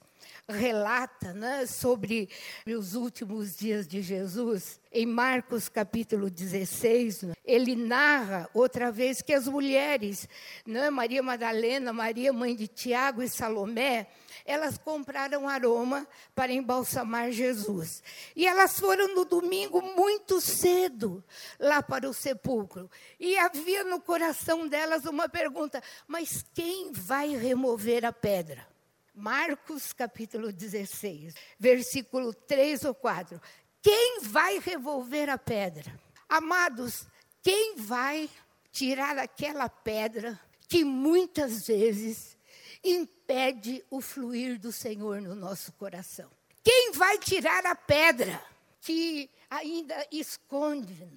[0.51, 2.29] relata né, sobre
[2.67, 9.47] os últimos dias de Jesus, em Marcos capítulo 16, ele narra outra vez que as
[9.47, 10.29] mulheres,
[10.67, 14.09] né, Maria Madalena, Maria mãe de Tiago e Salomé,
[14.45, 18.03] elas compraram aroma para embalsamar Jesus.
[18.35, 21.23] E elas foram no domingo muito cedo
[21.59, 22.91] lá para o sepulcro.
[23.19, 28.70] E havia no coração delas uma pergunta: mas quem vai remover a pedra?
[29.15, 33.41] Marcos capítulo 16, versículo 3 ou 4.
[33.83, 35.99] Quem vai revolver a pedra?
[36.29, 37.07] Amados,
[37.43, 38.29] quem vai
[38.71, 42.37] tirar aquela pedra que muitas vezes
[42.85, 46.31] impede o fluir do Senhor no nosso coração?
[46.63, 48.43] Quem vai tirar a pedra
[48.81, 51.09] que ainda esconde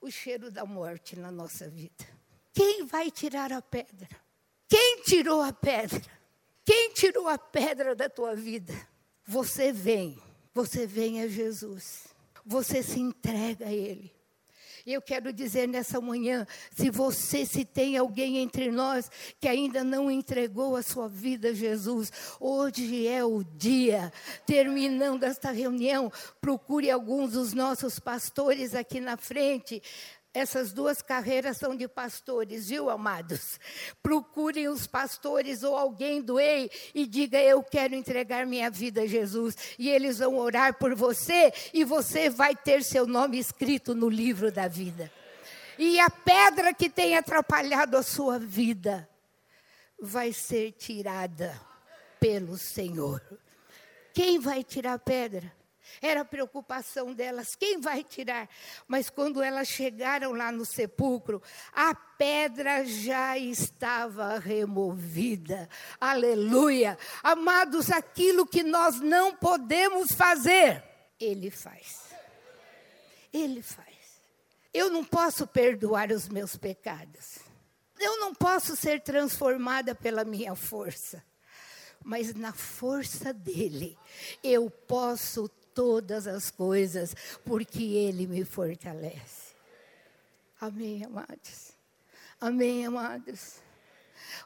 [0.00, 2.06] o cheiro da morte na nossa vida?
[2.52, 4.08] Quem vai tirar a pedra?
[4.68, 6.19] Quem tirou a pedra?
[6.70, 8.72] Quem tirou a pedra da tua vida?
[9.26, 10.22] Você vem,
[10.54, 12.04] você vem a Jesus,
[12.46, 14.14] você se entrega a Ele.
[14.86, 19.82] E eu quero dizer nessa manhã: se você, se tem alguém entre nós que ainda
[19.82, 24.12] não entregou a sua vida a Jesus, hoje é o dia.
[24.46, 29.82] Terminando esta reunião, procure alguns dos nossos pastores aqui na frente.
[30.32, 33.58] Essas duas carreiras são de pastores, viu, amados?
[34.00, 39.06] Procurem os pastores ou alguém do EI e diga: Eu quero entregar minha vida a
[39.06, 39.56] Jesus.
[39.76, 44.52] E eles vão orar por você e você vai ter seu nome escrito no livro
[44.52, 45.10] da vida.
[45.76, 49.08] E a pedra que tem atrapalhado a sua vida
[50.00, 51.60] vai ser tirada
[52.20, 53.20] pelo Senhor.
[54.14, 55.59] Quem vai tirar a pedra?
[56.00, 58.48] Era a preocupação delas, quem vai tirar?
[58.86, 65.68] Mas quando elas chegaram lá no sepulcro, a pedra já estava removida.
[66.00, 66.98] Aleluia!
[67.22, 70.82] Amados, aquilo que nós não podemos fazer,
[71.18, 72.00] Ele faz.
[73.32, 73.88] Ele faz.
[74.72, 77.38] Eu não posso perdoar os meus pecados.
[77.98, 81.22] Eu não posso ser transformada pela minha força
[82.04, 83.96] mas na força dele
[84.42, 89.54] eu posso todas as coisas, porque Ele me fortalece.
[90.60, 91.72] Amém, amados.
[92.40, 93.56] Amém, amados.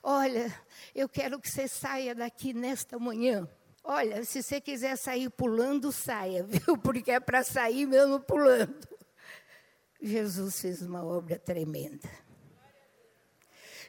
[0.02, 0.52] Olha,
[0.94, 3.48] eu quero que você saia daqui nesta manhã.
[3.82, 6.78] Olha, se você quiser sair pulando, saia, viu?
[6.78, 8.88] Porque é para sair mesmo pulando.
[10.00, 12.08] Jesus fez uma obra tremenda.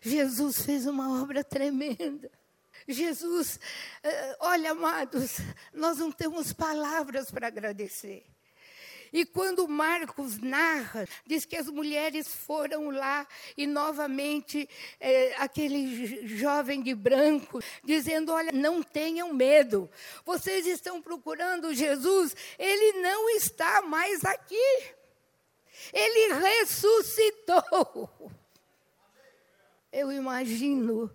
[0.01, 2.29] Jesus fez uma obra tremenda.
[2.88, 3.59] Jesus,
[4.03, 5.38] eh, olha, amados,
[5.73, 8.25] nós não temos palavras para agradecer.
[9.15, 13.25] E quando Marcos narra, diz que as mulheres foram lá
[13.55, 14.67] e novamente
[14.99, 19.89] é, aquele jovem de branco dizendo: Olha, não tenham medo,
[20.25, 24.83] vocês estão procurando Jesus, ele não está mais aqui,
[25.93, 28.09] ele ressuscitou.
[29.93, 31.09] Eu imagino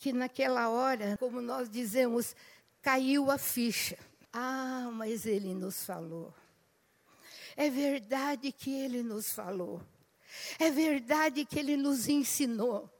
[0.00, 2.34] que naquela hora, como nós dizemos,
[2.80, 3.98] caiu a ficha.
[4.32, 6.34] Ah, mas ele nos falou.
[7.54, 9.82] É verdade que ele nos falou.
[10.58, 12.90] É verdade que ele nos ensinou.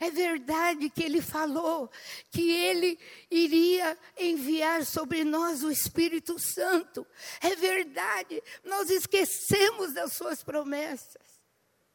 [0.00, 1.90] É verdade que ele falou
[2.30, 2.98] que ele
[3.30, 7.06] iria enviar sobre nós o Espírito Santo.
[7.42, 11.22] É verdade, nós esquecemos das suas promessas.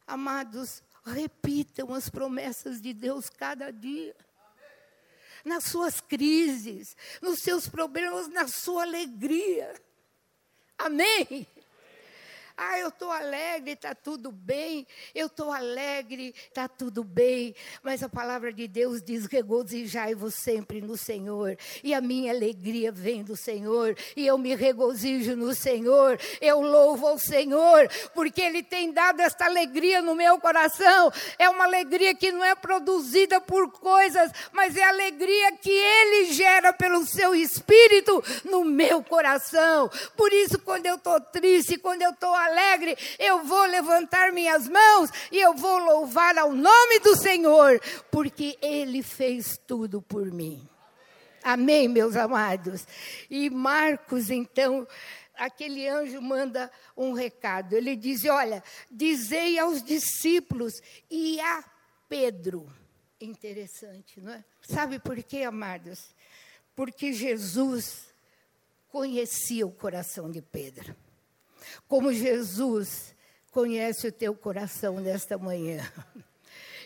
[0.05, 4.15] Amados, repitam as promessas de Deus cada dia.
[5.43, 9.73] Nas suas crises, nos seus problemas, na sua alegria.
[10.77, 11.47] Amém?
[12.63, 14.85] Ah, eu estou alegre, está tudo bem.
[15.15, 17.55] Eu estou alegre, está tudo bem.
[17.81, 21.57] Mas a palavra de Deus diz: regozijai-vos sempre no Senhor.
[21.83, 23.97] E a minha alegria vem do Senhor.
[24.15, 26.19] E eu me regozijo no Senhor.
[26.39, 31.11] Eu louvo ao Senhor, porque Ele tem dado esta alegria no meu coração.
[31.39, 36.31] É uma alegria que não é produzida por coisas, mas é a alegria que Ele
[36.31, 39.89] gera pelo seu espírito no meu coração.
[40.15, 44.67] Por isso, quando eu estou triste, quando eu estou alegre, alegre, eu vou levantar minhas
[44.67, 47.79] mãos e eu vou louvar ao nome do Senhor,
[48.11, 50.67] porque Ele fez tudo por mim.
[51.43, 52.85] Amém, meus amados?
[53.29, 54.87] E Marcos, então,
[55.35, 57.73] aquele anjo manda um recado.
[57.73, 60.73] Ele diz: Olha, dizei aos discípulos
[61.09, 61.63] e a
[62.07, 62.71] Pedro.
[63.19, 64.43] Interessante, não é?
[64.61, 66.13] Sabe por quê, amados?
[66.75, 68.11] Porque Jesus
[68.89, 70.95] conhecia o coração de Pedro.
[71.87, 73.15] Como Jesus
[73.51, 75.81] conhece o teu coração nesta manhã.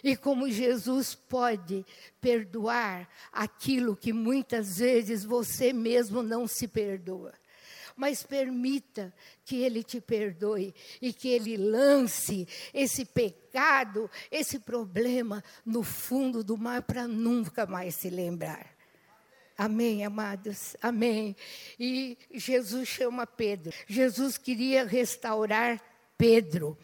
[0.04, 1.84] E como Jesus pode
[2.22, 7.34] perdoar aquilo que muitas vezes você mesmo não se perdoa.
[7.96, 9.12] Mas permita
[9.44, 16.56] que Ele te perdoe e que Ele lance esse pecado, esse problema no fundo do
[16.56, 18.75] mar para nunca mais se lembrar.
[19.58, 20.76] Amém, amados?
[20.82, 21.36] Amém.
[21.80, 23.74] E Jesus chama Pedro.
[23.88, 25.82] Jesus queria restaurar
[26.18, 26.78] Pedro.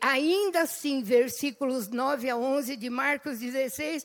[0.00, 4.04] Ainda assim, versículos 9 a 11 de Marcos 16,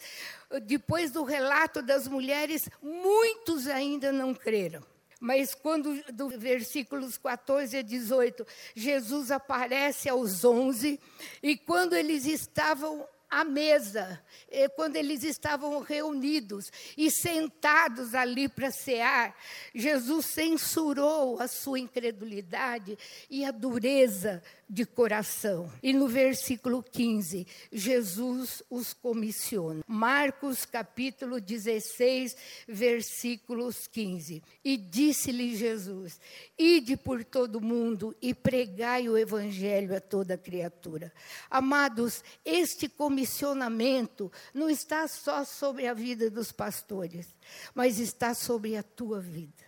[0.64, 4.84] depois do relato das mulheres, muitos ainda não creram.
[5.20, 8.46] Mas quando, do versículos 14 a 18,
[8.76, 11.00] Jesus aparece aos 11,
[11.42, 13.08] e quando eles estavam
[13.40, 19.36] à mesa, eh, quando eles estavam reunidos e sentados ali para cear,
[19.74, 22.98] Jesus censurou a sua incredulidade
[23.30, 25.72] e a dureza de coração.
[25.82, 29.84] E no versículo 15, Jesus os comissiona.
[29.88, 32.36] Marcos capítulo 16,
[32.68, 34.44] versículos 15.
[34.64, 36.20] E disse-lhe Jesus:
[36.58, 41.14] Ide por todo mundo e pregai o evangelho a toda criatura.
[41.50, 47.28] Amados, este comissionamento não está só sobre a vida dos pastores,
[47.76, 49.64] mas está sobre a tua vida.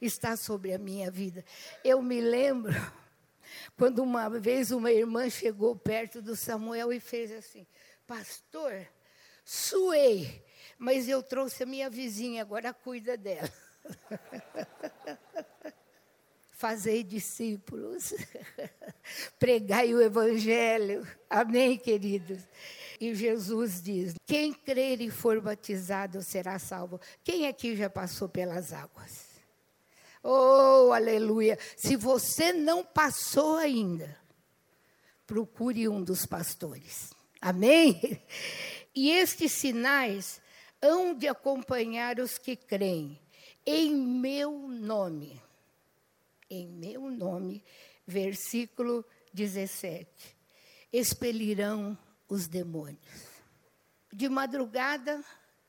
[0.00, 1.44] Está sobre a minha vida.
[1.82, 2.74] Eu me lembro
[3.76, 7.66] quando uma vez uma irmã chegou perto do Samuel e fez assim:
[8.06, 8.86] Pastor,
[9.44, 10.44] suei,
[10.78, 13.50] mas eu trouxe a minha vizinha, agora cuida dela.
[16.50, 18.14] Fazei discípulos,
[19.38, 21.06] pregai o evangelho.
[21.28, 22.42] Amém, queridos?
[22.98, 27.00] E Jesus diz: quem crer e for batizado será salvo.
[27.22, 29.25] Quem aqui já passou pelas águas?
[30.28, 31.56] Oh, aleluia.
[31.76, 34.18] Se você não passou ainda,
[35.24, 37.10] procure um dos pastores.
[37.40, 38.20] Amém?
[38.92, 40.40] E estes sinais
[40.82, 43.20] hão de acompanhar os que creem
[43.64, 45.40] em meu nome.
[46.50, 47.62] Em meu nome,
[48.04, 50.08] versículo 17.
[50.92, 51.96] Expelirão
[52.28, 52.98] os demônios.
[54.12, 55.22] De madrugada,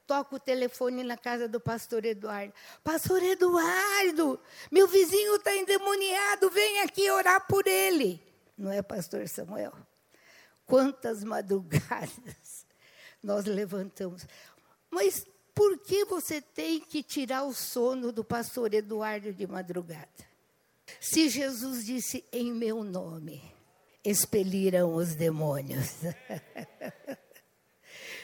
[0.08, 2.54] toco o telefone na casa do pastor Eduardo.
[2.84, 4.40] Pastor Eduardo,
[4.72, 8.24] meu vizinho está endemoniado, vem aqui orar por ele.
[8.58, 9.74] Não é, pastor Samuel?
[10.66, 12.66] Quantas madrugadas
[13.22, 14.26] nós levantamos.
[14.90, 20.08] Mas por que você tem que tirar o sono do pastor Eduardo de madrugada?
[21.02, 23.44] Se Jesus disse em meu nome,
[24.04, 25.96] expeliram os demônios.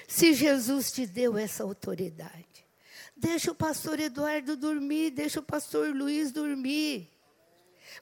[0.07, 2.53] Se Jesus te deu essa autoridade,
[3.15, 7.09] Deixa o pastor Eduardo dormir, deixa o pastor Luiz dormir.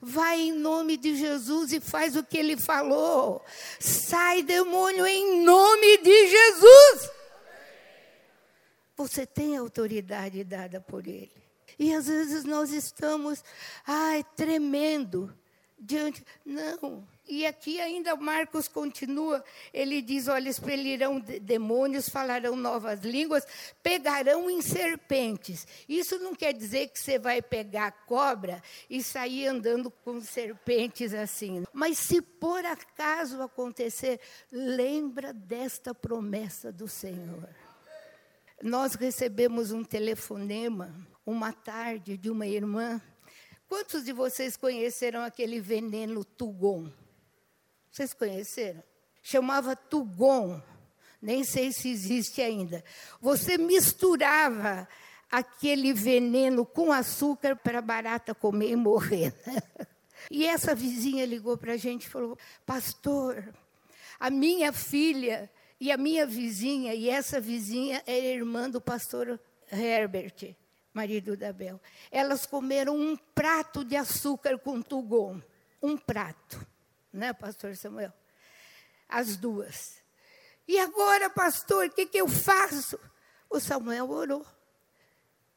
[0.00, 3.40] Vai em nome de Jesus e faz o que ele falou.
[3.78, 7.10] Sai, demônio, em nome de Jesus.
[8.96, 11.30] Você tem autoridade dada por ele.
[11.78, 13.44] E às vezes nós estamos,
[13.86, 15.32] ai, tremendo
[15.82, 16.24] diante.
[16.44, 17.06] Não.
[17.28, 23.44] E aqui ainda Marcos continua, ele diz: olha, expelirão demônios, falarão novas línguas,
[23.82, 25.66] pegarão em serpentes.
[25.88, 31.64] Isso não quer dizer que você vai pegar cobra e sair andando com serpentes assim.
[31.72, 34.20] Mas se por acaso acontecer,
[34.50, 37.48] lembra desta promessa do Senhor.
[38.62, 43.00] Nós recebemos um telefonema uma tarde de uma irmã.
[43.72, 46.92] Quantos de vocês conheceram aquele veneno Tugon?
[47.90, 48.82] Vocês conheceram?
[49.22, 50.60] Chamava Tugon.
[51.22, 52.84] Nem sei se existe ainda.
[53.18, 54.86] Você misturava
[55.30, 59.34] aquele veneno com açúcar para barata comer e morrer.
[60.30, 63.54] E essa vizinha ligou para a gente e falou: Pastor,
[64.20, 65.50] a minha filha
[65.80, 69.40] e a minha vizinha, e essa vizinha é irmã do pastor
[69.72, 70.54] Herbert
[70.92, 71.80] marido da Bel.
[72.10, 75.40] Elas comeram um prato de açúcar com tugon.
[75.82, 76.64] Um prato,
[77.12, 78.12] né, pastor Samuel?
[79.08, 80.02] As duas.
[80.66, 82.98] E agora, pastor, o que, que eu faço?
[83.50, 84.46] O Samuel orou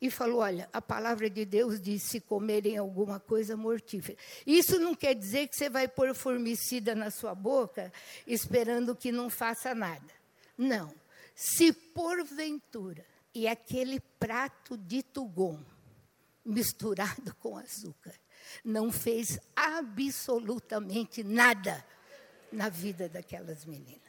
[0.02, 4.18] e falou: Olha, a palavra de Deus diz: se comerem alguma coisa mortífera.
[4.46, 7.92] Isso não quer dizer que você vai pôr formicida na sua boca
[8.26, 10.14] esperando que não faça nada.
[10.58, 10.94] Não.
[11.36, 13.06] Se porventura
[13.36, 15.60] e aquele prato de tugon
[16.46, 18.16] misturado com açúcar
[18.64, 21.86] não fez absolutamente nada
[22.52, 24.00] na vida daquelas meninas.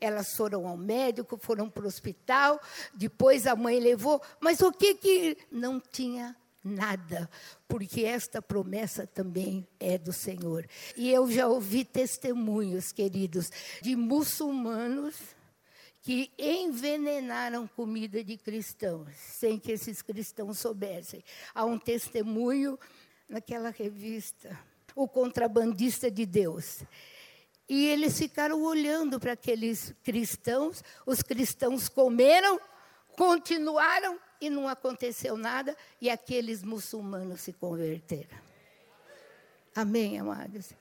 [0.00, 2.60] Elas foram ao médico, foram para o hospital,
[2.94, 7.30] depois a mãe levou, mas o que que não tinha nada,
[7.66, 10.66] porque esta promessa também é do Senhor.
[10.96, 13.50] E eu já ouvi testemunhos, queridos,
[13.82, 15.37] de muçulmanos
[16.08, 21.22] que envenenaram comida de cristãos, sem que esses cristãos soubessem.
[21.54, 22.78] Há um testemunho
[23.28, 24.58] naquela revista,
[24.96, 26.82] O Contrabandista de Deus.
[27.68, 32.58] E eles ficaram olhando para aqueles cristãos, os cristãos comeram,
[33.14, 38.38] continuaram e não aconteceu nada, e aqueles muçulmanos se converteram.
[39.74, 40.72] Amém, amados?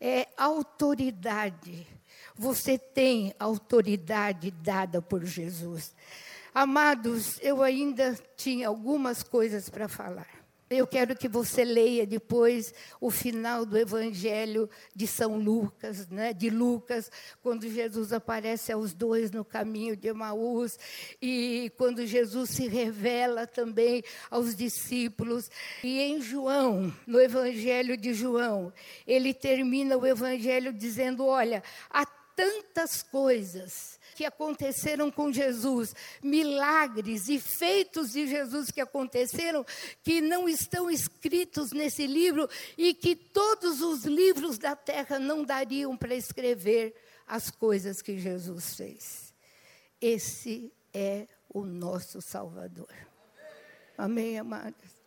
[0.00, 1.86] É autoridade
[2.36, 5.94] você tem autoridade dada por Jesus.
[6.54, 10.44] Amados, eu ainda tinha algumas coisas para falar.
[10.70, 16.48] Eu quero que você leia depois o final do Evangelho de São Lucas, né, de
[16.48, 17.10] Lucas,
[17.42, 20.78] quando Jesus aparece aos dois no caminho de Emaús
[21.20, 25.50] e quando Jesus se revela também aos discípulos.
[25.82, 28.72] E em João, no Evangelho de João,
[29.06, 32.06] ele termina o Evangelho dizendo: Olha, a
[32.36, 39.64] tantas coisas que aconteceram com Jesus, milagres e feitos de Jesus que aconteceram,
[40.02, 45.96] que não estão escritos nesse livro e que todos os livros da terra não dariam
[45.96, 46.94] para escrever
[47.26, 49.34] as coisas que Jesus fez.
[50.00, 52.92] Esse é o nosso Salvador.
[53.96, 54.98] Amém, amados?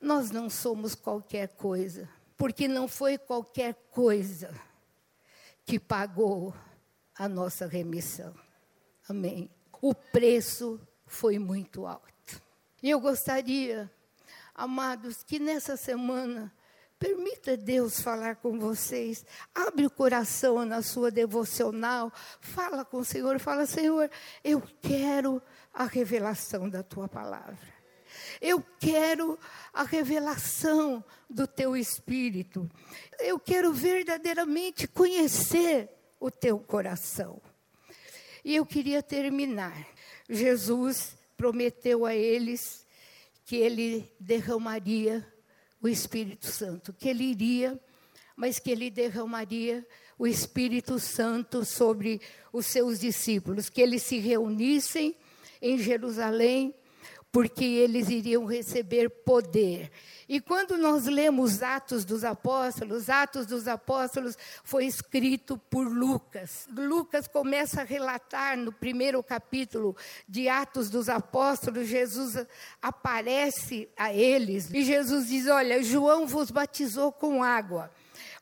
[0.00, 4.54] Nós não somos qualquer coisa, porque não foi qualquer coisa
[5.64, 6.54] que pagou
[7.18, 8.34] a nossa remissão.
[9.08, 9.50] Amém.
[9.80, 12.42] O preço foi muito alto.
[12.82, 13.90] E eu gostaria,
[14.54, 16.52] amados, que nessa semana
[16.98, 19.24] Permita Deus falar com vocês.
[19.54, 22.10] Abre o coração na sua devocional.
[22.40, 23.38] Fala com o Senhor.
[23.38, 24.10] Fala, Senhor,
[24.42, 25.42] eu quero
[25.74, 27.76] a revelação da tua palavra.
[28.40, 29.38] Eu quero
[29.74, 32.66] a revelação do teu espírito.
[33.18, 35.90] Eu quero verdadeiramente conhecer
[36.20, 37.40] o teu coração.
[38.44, 39.86] E eu queria terminar.
[40.28, 42.86] Jesus prometeu a eles
[43.44, 45.26] que ele derramaria
[45.80, 47.80] o Espírito Santo, que ele iria,
[48.34, 49.86] mas que ele derramaria
[50.18, 52.20] o Espírito Santo sobre
[52.52, 55.16] os seus discípulos, que eles se reunissem
[55.60, 56.74] em Jerusalém
[57.36, 59.90] porque eles iriam receber poder.
[60.26, 66.66] E quando nós lemos Atos dos Apóstolos, Atos dos Apóstolos foi escrito por Lucas.
[66.74, 69.94] Lucas começa a relatar no primeiro capítulo
[70.26, 72.46] de Atos dos Apóstolos, Jesus
[72.80, 77.90] aparece a eles e Jesus diz: Olha, João vos batizou com água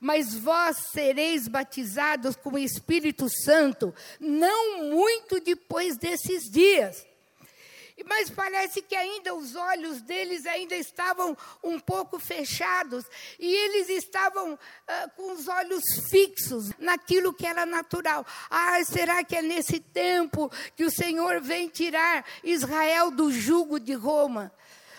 [0.01, 7.07] mas vós sereis batizados com o Espírito Santo, não muito depois desses dias.
[8.03, 13.05] Mas parece que ainda os olhos deles ainda estavam um pouco fechados
[13.39, 18.27] e eles estavam uh, com os olhos fixos naquilo que era natural.
[18.51, 23.95] Ah, será que é nesse tempo que o Senhor vem tirar Israel do jugo de
[23.95, 24.53] Roma?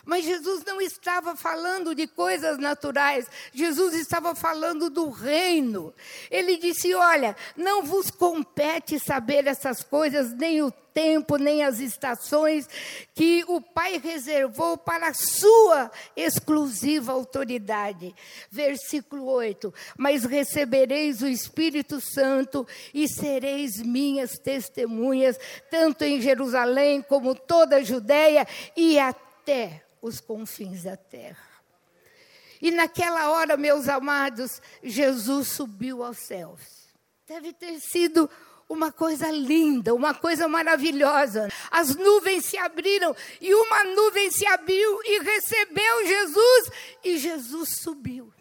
[0.06, 5.93] Mas Jesus não estava falando de coisas naturais, Jesus estava falando do reino.
[6.30, 12.70] Ele disse: Olha, não vos compete saber essas coisas, nem o tempo, nem as estações
[13.14, 18.16] que o Pai reservou para a sua exclusiva autoridade.
[18.51, 25.38] Versículo 8: Mas recebereis o Espírito Santo e sereis minhas testemunhas,
[25.70, 28.47] tanto em Jerusalém como toda a Judéia
[28.78, 31.56] e até os confins da terra.
[32.62, 36.62] E naquela hora, meus amados, Jesus subiu aos céus.
[37.28, 38.30] Deve ter sido
[38.70, 41.49] uma coisa linda, uma coisa maravilhosa.
[41.72, 46.70] As nuvens se abriram e uma nuvem se abriu e recebeu Jesus
[47.03, 48.32] e Jesus subiu.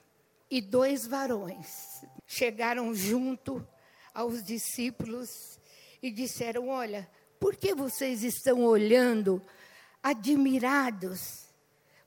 [0.51, 1.67] E dois varões
[2.27, 3.67] chegaram junto
[4.12, 5.59] aos discípulos
[6.03, 7.11] e disseram: Olha,
[7.41, 9.43] por que vocês estão olhando
[10.03, 11.44] admirados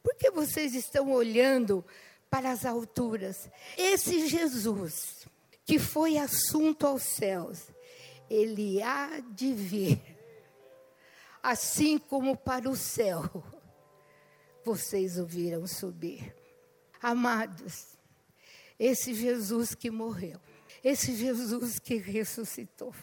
[0.07, 1.83] por que vocês estão olhando
[2.29, 3.49] para as alturas?
[3.77, 5.27] Esse Jesus
[5.65, 7.67] que foi assunto aos céus,
[8.29, 10.01] ele há de vir,
[11.43, 13.43] assim como para o céu
[14.63, 16.33] vocês o viram subir.
[17.01, 17.97] Amados,
[18.79, 20.39] esse Jesus que morreu,
[20.81, 22.95] esse Jesus que ressuscitou,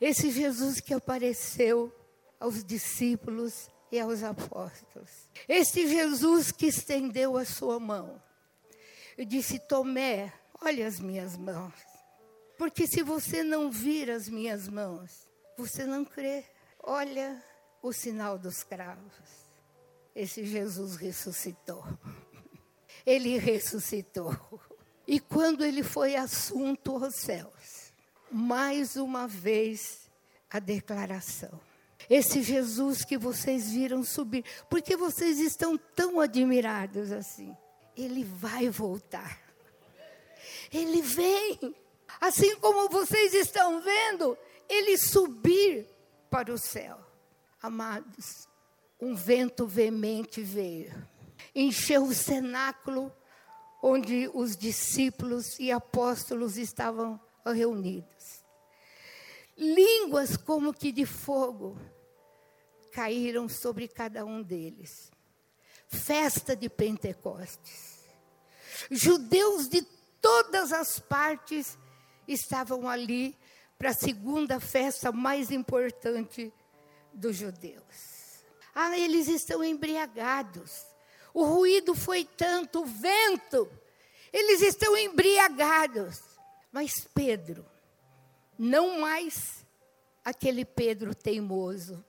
[0.00, 1.94] esse Jesus que apareceu
[2.40, 5.28] aos discípulos e aos apóstolos.
[5.48, 8.20] Este Jesus que estendeu a sua mão
[9.16, 11.74] e disse: Tomé, olha as minhas mãos.
[12.56, 15.26] Porque se você não vir as minhas mãos,
[15.56, 16.44] você não crê.
[16.82, 17.42] Olha
[17.82, 19.12] o sinal dos cravos.
[20.14, 21.84] Esse Jesus ressuscitou.
[23.06, 24.36] Ele ressuscitou.
[25.06, 27.94] E quando ele foi assunto aos céus,
[28.30, 30.10] mais uma vez
[30.50, 31.58] a declaração:
[32.08, 34.44] esse Jesus que vocês viram subir.
[34.68, 37.56] Por que vocês estão tão admirados assim?
[37.96, 39.40] Ele vai voltar.
[40.72, 41.74] Ele vem.
[42.20, 44.36] Assim como vocês estão vendo,
[44.68, 45.86] ele subir
[46.30, 46.98] para o céu.
[47.60, 48.48] Amados,
[49.00, 51.06] um vento veemente veio,
[51.54, 53.12] encheu o cenáculo
[53.82, 58.44] onde os discípulos e apóstolos estavam reunidos.
[59.56, 61.76] Línguas como que de fogo
[62.98, 65.12] caíram sobre cada um deles.
[65.86, 68.00] Festa de Pentecostes.
[68.90, 69.82] Judeus de
[70.20, 71.78] todas as partes
[72.26, 73.38] estavam ali
[73.78, 76.52] para a segunda festa mais importante
[77.14, 78.42] dos judeus.
[78.74, 80.84] Ah, eles estão embriagados.
[81.32, 83.70] O ruído foi tanto, o vento.
[84.32, 86.20] Eles estão embriagados.
[86.72, 87.64] Mas Pedro,
[88.58, 89.64] não mais
[90.24, 92.04] aquele Pedro teimoso,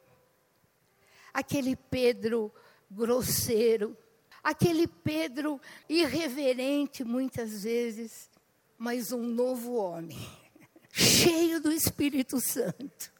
[1.39, 2.53] aquele Pedro
[2.89, 3.97] grosseiro,
[4.43, 8.29] aquele Pedro irreverente muitas vezes,
[8.77, 10.19] mas um novo homem,
[10.91, 13.11] cheio do Espírito Santo.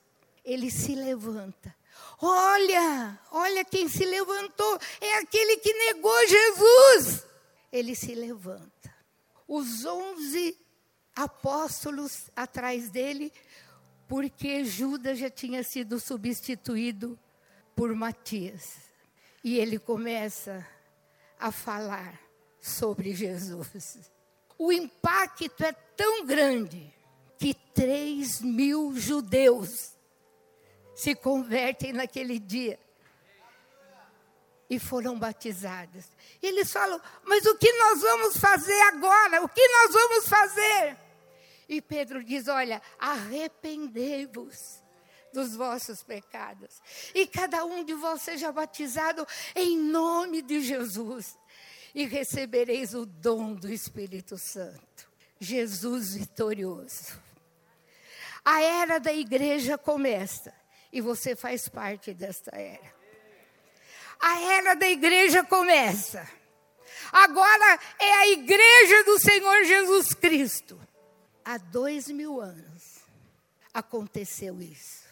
[0.44, 1.76] Ele se levanta.
[2.22, 7.26] Olha, olha quem se levantou, é aquele que negou Jesus.
[7.72, 8.94] Ele se levanta.
[9.48, 10.58] Os onze
[11.16, 13.32] apóstolos atrás dele,
[14.08, 17.18] porque Judas já tinha sido substituído
[17.80, 18.76] por Matias.
[19.42, 20.68] E ele começa
[21.40, 22.20] a falar
[22.60, 24.12] sobre Jesus.
[24.58, 26.94] O impacto é tão grande
[27.38, 29.96] que três mil judeus
[30.94, 32.78] se convertem naquele dia
[34.70, 36.04] e foram batizados.
[36.42, 39.42] E eles falam: Mas o que nós vamos fazer agora?
[39.42, 40.98] O que nós vamos fazer?
[41.70, 44.84] E Pedro diz: Olha, arrependei-vos
[45.34, 46.82] dos vossos pecados.
[47.14, 49.26] E cada um de vós seja batizado
[49.56, 51.38] em nome de Jesus.
[51.94, 55.10] E recebereis o dom do Espírito Santo.
[55.40, 57.20] Jesus vitorioso.
[58.44, 60.54] A era da igreja começa.
[60.92, 62.94] E você faz parte desta era.
[64.20, 66.28] A era da igreja começa.
[67.12, 70.80] Agora é a igreja do Senhor Jesus Cristo.
[71.44, 73.00] Há dois mil anos
[73.74, 75.09] aconteceu isso.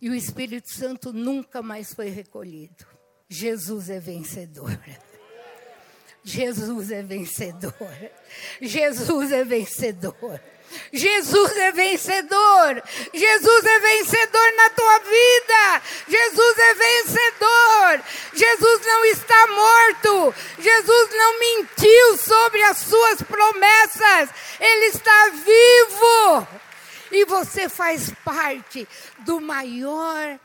[0.00, 2.86] E o Espírito Santo nunca mais foi recolhido.
[3.28, 4.78] Jesus é vencedor.
[6.24, 7.74] Jesus é vencedor.
[8.60, 10.40] Jesus é vencedor.
[10.92, 12.82] Jesus é vencedor.
[13.14, 15.82] Jesus é vencedor na tua vida.
[16.08, 18.04] Jesus é vencedor.
[18.34, 20.34] Jesus não está morto.
[20.58, 24.30] Jesus não mentiu sobre as suas promessas.
[24.60, 26.67] Ele está vivo.
[27.10, 28.86] E você faz parte
[29.24, 30.38] do maior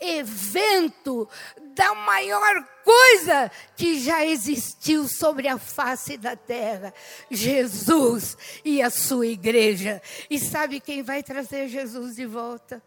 [0.00, 1.28] evento,
[1.74, 6.92] da maior coisa que já existiu sobre a face da terra:
[7.30, 10.02] Jesus e a sua igreja.
[10.28, 12.82] E sabe quem vai trazer Jesus de volta?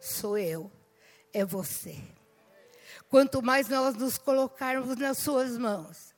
[0.00, 0.70] Sou eu,
[1.32, 1.96] é você.
[3.08, 6.09] Quanto mais nós nos colocarmos nas suas mãos,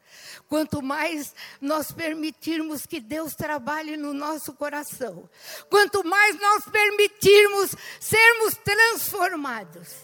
[0.53, 5.27] quanto mais nós permitirmos que Deus trabalhe no nosso coração,
[5.71, 9.97] quanto mais nós permitirmos sermos transformados,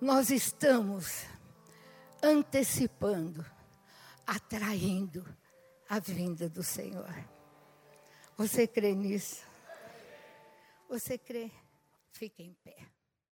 [0.00, 1.24] nós estamos
[2.22, 3.44] antecipando,
[4.24, 5.26] atraindo
[5.88, 7.12] a vinda do Senhor.
[8.36, 9.42] Você crê nisso?
[10.88, 11.50] Você crê?
[12.12, 12.76] Fique em pé.